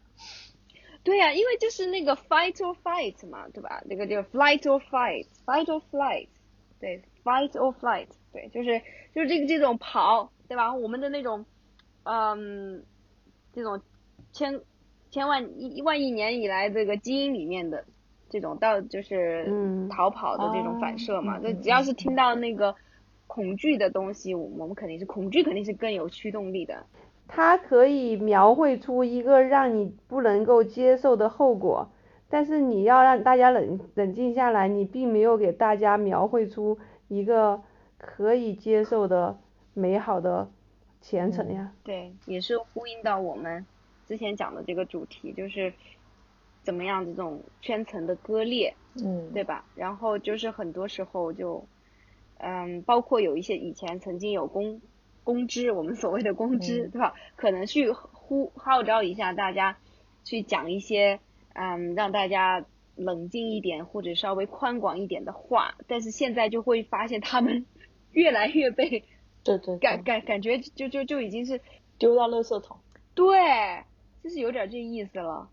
[1.07, 3.81] 对呀，因为就是那个 fight or fight 嘛，对吧？
[3.87, 6.27] 那个叫 flight or fight，fight or flight，
[6.81, 8.83] 对，fight or flight，对，就是
[9.15, 10.75] 就是这个这种跑，对吧？
[10.75, 11.47] 我们的那种，
[12.03, 12.85] 嗯，
[13.53, 13.81] 这种
[14.33, 14.61] 千
[15.13, 17.85] 千万一万亿年以来这个基因里面的
[18.29, 19.47] 这种到就是
[19.89, 22.75] 逃跑的这种反射嘛，就只要是听到那个
[23.29, 26.85] 恐惧的东西，我们肯定是恐惧，肯定是更有驱动力的。
[27.29, 31.91] 它可以描绘出一个让你不能够接受的后果，
[32.29, 37.61] 但是你要让大家冷冷静下来，你并没有给大家描绘出一个
[37.99, 39.37] 可以接受的
[39.75, 40.49] 美好的
[41.01, 41.73] 前程呀。
[41.83, 43.67] 对，也是呼应到我们
[44.07, 45.73] 之前讲的这个主题，就是
[46.63, 48.73] 怎么样这种圈层的割裂，
[49.05, 49.65] 嗯，对吧？
[49.75, 51.67] 然后就是很多时候就，
[52.39, 54.81] 嗯，包括有一些以前曾经有公。
[55.27, 57.15] 公知，我们所谓的公知，对吧？
[57.35, 59.77] 可能去呼号召一下大家，
[60.23, 61.19] 去讲一些
[61.53, 62.65] 嗯，让大家
[62.95, 65.75] 冷静一点或者稍微宽广一点的话。
[65.89, 67.67] 但是现在就会发现他们
[68.13, 69.03] 越来越被
[69.43, 71.61] 对对感感感觉就就就已经是
[71.99, 72.77] 丢到垃圾桶。
[73.17, 73.37] 对，
[74.23, 75.51] 就是有点这意思了。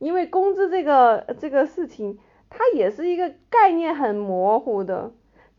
[0.00, 2.18] 因为工资这个这个事情，
[2.50, 5.12] 它也是一个概念很模糊的。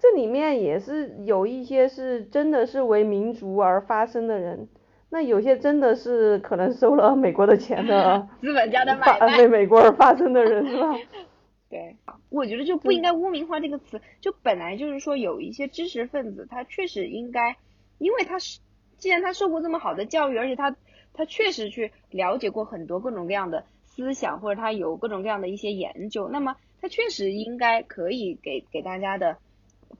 [0.04, 4.68] 这里面也是有一些是真的是为民族而发声的人，
[5.10, 10.94] 那有些真的是可能收了美国的钱的 资本家的买卖，为美国而发声的人是吧？
[11.72, 11.96] 对，
[12.30, 17.56] 我觉得就不应该污名化这个词，就本来就是说有一些知识分子，他确实应该，
[17.98, 18.60] 因为他是
[18.98, 20.76] 既然他受过这么好的教育，而且他
[21.14, 29.38] 他确实去了解过很多各种各样的思想，或者他有各种各样的一些研究，那么他确实应该可以给给大家的。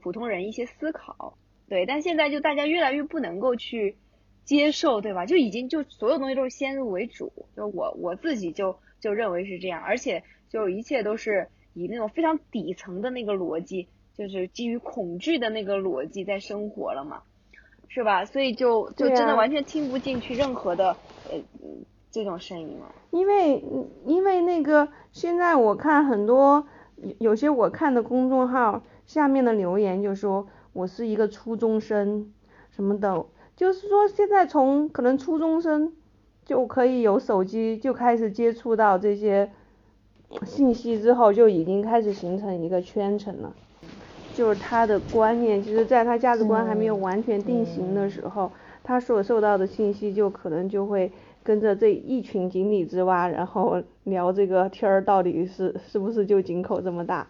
[0.02, 1.38] 普通人一些思考，
[1.68, 3.96] 对，但现在就大家越来越不能够去
[4.46, 5.26] 接受，对吧？
[5.26, 17.24] 就已经就所有东西都是先入为主，就我我自己就就认为是这样，而且就一切都是以那种非常底层的那个逻辑，就是基于恐惧的那个逻辑在生活了嘛。
[17.96, 18.26] 是吧？
[18.26, 20.98] 所以就就真的完全听不进去任何的
[21.30, 21.40] 呃
[22.10, 22.92] 这种声音了。
[23.12, 23.64] 因为
[24.08, 26.66] 因为那个现在我看很多
[27.20, 32.32] 有些我看的公众号下面的留言就说我是一个初中生
[32.72, 33.26] 什么的，
[33.56, 35.94] 就是说现在从可能初中生
[36.46, 39.52] 就可以有手机就开始接触到这些
[40.46, 43.54] 信息之后就已经开始形成一个圈层了。
[44.36, 48.52] 就是他的观念，其实在他价值观还没有完全定型的时候，
[48.84, 51.12] 他所受到的信息就可能就会
[51.44, 57.28] 跟着这一群井底之蛙，然后聊这个天儿到底是是不是就井口这么大，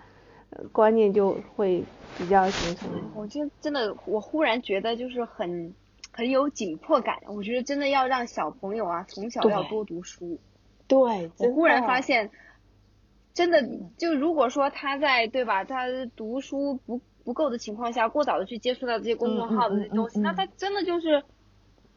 [0.71, 1.83] 观念就会
[2.17, 2.89] 比较形成。
[3.15, 5.73] 我觉得真的，我忽然觉得就是很
[6.11, 7.17] 很有紧迫感。
[7.27, 10.39] 我觉得真的要让小朋友啊从小要多读书。
[10.87, 10.97] 对，
[11.37, 12.31] 我忽然发现。
[13.35, 21.23] 真的，就如果说他在对吧，他读书不不够的情况下，过早的去接触到这些公众号的东西，那他真的就是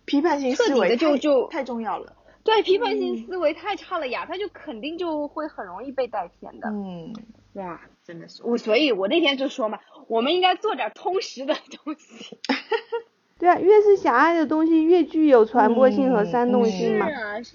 [0.07, 2.17] 批判性思维就就太重要了。
[2.43, 6.71] 对，批判性思维太差了呀，他就肯定就会很容易被带偏的。
[6.71, 7.13] 嗯，
[7.53, 12.39] 哇，真的是我，所以我那天就说嘛，我们应该做点通识的东西。
[13.39, 17.07] 对啊，越是狭隘的东西，越具有传播性和煽动性嘛，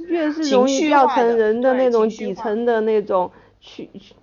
[0.07, 3.31] 越是容易造成人的那种底层的那种。
[3.63, 4.15] 驱驱，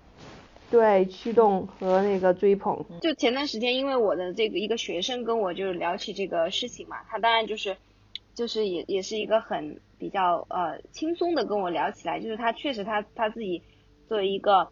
[0.69, 2.85] 对驱动和那个追捧。
[3.01, 7.77] 就前段时间，因为我的这个一个学生跟我就是聊起这个事情嘛，他当然就是，
[8.35, 13.63] 就是也也是一个很比较呃轻松的跟我聊起来，就是他确实他他自己
[14.09, 14.69] 作为一个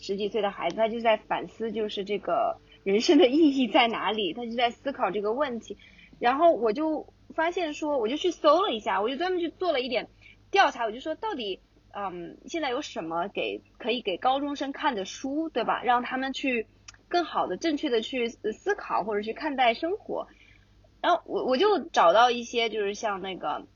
[0.00, 5.76] 十几岁的孩子，他就在反思就是这个人生的意义在哪里，他就在思考这个问题。
[6.18, 10.08] 然后我就发现说，我就去搜了一下，我就专门去做了一点
[10.50, 11.60] 调查，我就说到底。
[11.92, 15.82] 嗯，现在有什么给可以给高中生看的书，对吧？
[15.82, 16.68] 让他们去
[17.08, 20.28] 更好的、正确的去思考或者去看待生活。
[21.02, 23.66] 然后我我就找到一些，就是像那个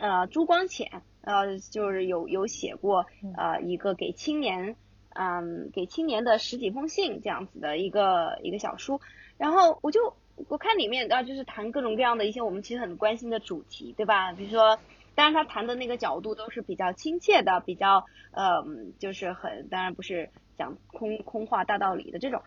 [0.00, 4.74] 呃朱光潜，呃就是有有写过呃一个给青年，
[5.14, 9.00] 嗯给青年的十几封信这样子的一个一个小书。
[9.36, 10.16] 然后我就
[10.48, 14.32] 我看里面啊就是谈各种各样的一些我们其实很关心的主题，对吧？
[14.32, 14.78] 比如说。
[15.14, 22.40] 当然，他谈的那个角度都是比较亲切的，比较嗯，就是很当然不是讲空空话大道理的这种，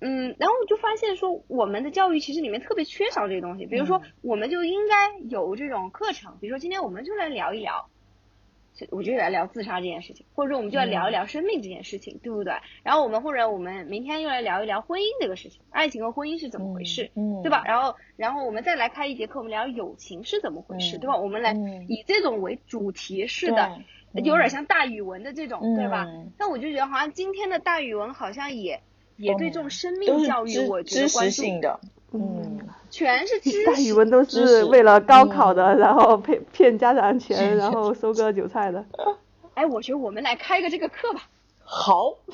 [0.00, 7.88] 嗯，然后我就发现说，我们的教育其实里面特别缺少这些东西，比如说，我们就应该有这种课程，比如说今天我们就来聊一聊。
[8.90, 12.52] 我就来聊自杀这件事情，或者说我们就来聊一聊生命这件事情，对不对？
[12.82, 17.10] 然后我们或者我们明天又来聊一聊婚姻这个事情，爱情和婚姻是怎么回事，
[17.42, 17.62] 对吧？
[17.66, 21.16] 然后然后我们再来开一节课，我们聊友情是怎么回事，对吧？
[21.16, 21.52] 我们来
[21.88, 23.80] 以这种为主题式的，
[24.14, 26.06] 有点像大语文的这种，对吧？
[26.36, 28.80] 但我就觉得好像今天的大语文好像也
[29.16, 31.42] 也对这种生命教育，我觉得关注。
[32.12, 32.58] 嗯，
[32.90, 33.64] 全是知识。
[33.70, 38.84] 大语文都是为了高考的，然后骗骗家长钱，然后收割韭菜的。
[39.54, 41.28] 哎，我觉得我们来开个这个课吧。
[41.62, 42.14] 好。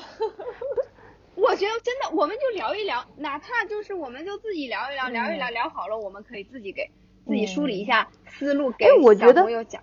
[1.35, 6.89] 我觉得真的，我们就聊一聊，哪怕就是我们就自己聊一聊，聊一聊，聊好了，我们可以自己给
[7.27, 8.85] 自己梳理一下思路，给
[9.19, 9.81] 小朋友讲。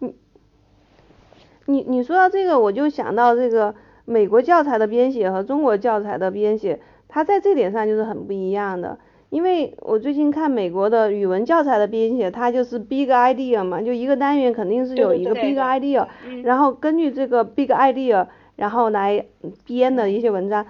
[1.66, 3.74] 你你说到这个，我就想到这个
[4.06, 8.98] 美国教材的编写和中国教材的编写，它在这点上就是很不一样的。
[9.32, 16.06] 因为我最近看美国的语文教材的编写，它就是 big idea 嘛，就一个单元肯定是有一个 big idea，
[16.44, 18.26] 然后根据这个 big idea，
[18.56, 19.24] 然后来
[19.64, 20.66] 编的一些文章。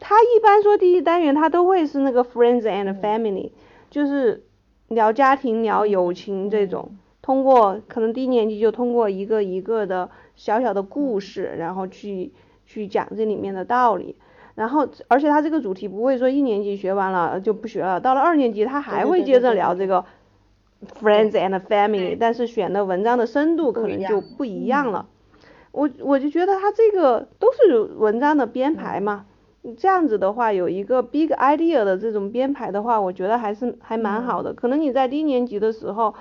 [0.00, 3.50] 它一般说第一单元它都会是那个 friends and family，
[3.90, 4.42] 就是
[4.88, 12.32] 聊家庭、聊友情这种，通过可能低年级就通过一个一个的小小的故事，然后去
[12.64, 14.16] 去讲这里面的道理。
[14.58, 20.04] 然后，而且他这个主题不会说一年级学完了就不学了，到了二年级他还会接着聊这个
[21.00, 25.06] friends and family，但是选的文章的深度可能就不一样了。
[25.70, 29.26] 我我就觉得他这个都是文章的编排嘛，
[29.76, 34.52] 这样子的话有一个 big idea 的这种编排的话，我觉得还是还蛮好的。
[34.52, 36.12] 可能你在低年级的时候。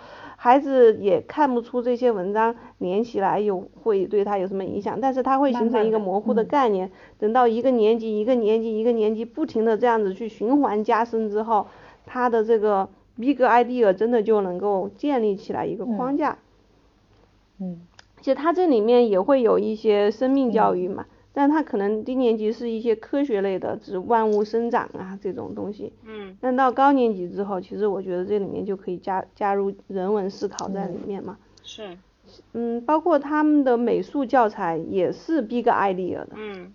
[0.48, 6.90] 孩子也看不出这些文章连起来有会对他有什么影响，但是他会形成一个模糊的概念。
[7.20, 11.68] 等到一个年级一个年级一个年级不停的这样子去循环加深之后，
[12.06, 12.88] 他的这个
[13.18, 16.38] big idea 真的就能够建立起来一个框架。
[17.60, 17.82] 嗯。
[18.22, 21.08] 其实他这里面也会有一些生命教育嘛。
[21.38, 25.94] 但他可能低年级是一些科学类的，指万物生长啊这种东西。
[26.04, 26.36] 嗯。
[26.42, 31.38] 但到高年级之后，其实我觉得这里面就可以加加入人文思考在里面嘛。
[31.62, 31.96] 是。
[32.54, 36.30] 嗯，包括他们的美术教材也是 big idea 的。
[36.38, 36.74] 嗯。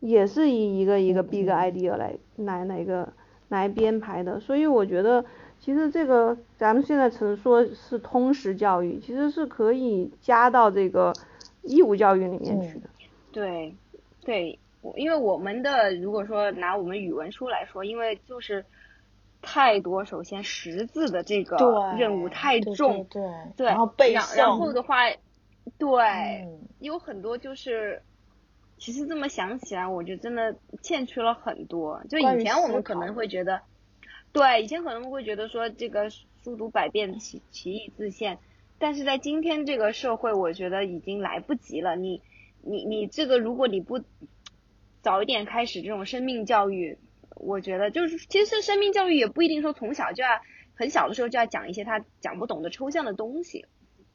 [0.00, 3.10] 也是以一个一个 big idea 来来那个
[3.48, 5.24] 来编排的，所以我觉得
[5.58, 11.10] 其实这个咱们现在曾说是通识教育，其实是可以加到这个
[11.62, 12.90] 义务教育里面去的。
[13.32, 13.74] 对，
[14.24, 14.58] 对，
[14.96, 18.64] 因为我们的如果说拿我们语文书来说，因为就是
[19.42, 23.22] 太多，首先识字的这个任务太重，对，
[23.56, 25.10] 对，然后背然后的话，
[25.78, 26.48] 对，
[26.80, 28.02] 有很多就是。
[28.76, 32.02] 其实这么想起来，我就真的欠缺了很多。
[32.10, 33.60] 就以前我们可能会觉得，
[34.32, 38.38] 对，以前可能会觉得说这个书读百遍，其其义自现。
[38.78, 41.94] 但是在今天这个社会，我觉得已经来不及了。
[41.94, 42.20] 你
[42.66, 44.00] 你你这个，如果你不
[45.02, 46.98] 早一点开始这种生命教育，
[47.36, 50.40] 我觉得就是其实生命教育也不一定说从小就要
[50.74, 53.66] 很小的时候就要讲一些他讲不懂的抽象的东西。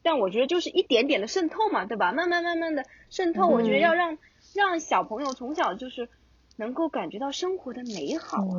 [0.02, 2.14] 但我觉得就是一点点的渗透嘛，对吧？
[2.14, 4.18] 慢慢慢慢的渗透，我觉得要让。
[4.56, 6.10] 让小朋友从小就是
[6.56, 8.56] 能够感觉到生活的美好，啊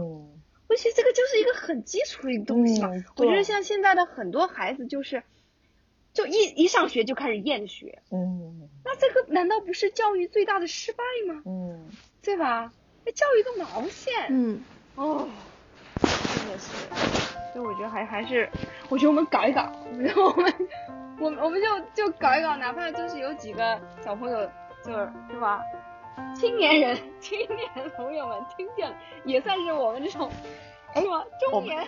[0.69, 2.91] 我觉得这个就是一个很基础的一个东西嘛。
[3.17, 5.25] 我觉得像现在的很多孩子就是，
[6.13, 11.43] 就一一上学就开始厌学，嗯，那这个难道不是教育最大的失败吗？
[11.47, 11.89] 嗯，
[12.23, 12.73] 对吧？
[13.05, 14.13] 那教育个毛线？
[14.29, 14.61] 嗯，
[14.97, 15.29] 哦，
[16.03, 16.89] 真的是，
[17.53, 18.49] 所以我觉得还还是，
[18.89, 20.55] 我觉得我们搞一搞，我们
[21.21, 24.51] 我我们就就搞一搞，哪怕就是有几个小朋友。
[24.83, 25.63] 就是对吧？
[26.35, 28.97] 青年人、青年朋友们听见了，
[29.27, 30.31] 也算是我们这种，
[30.95, 31.23] 是吧？
[31.39, 31.87] 中年。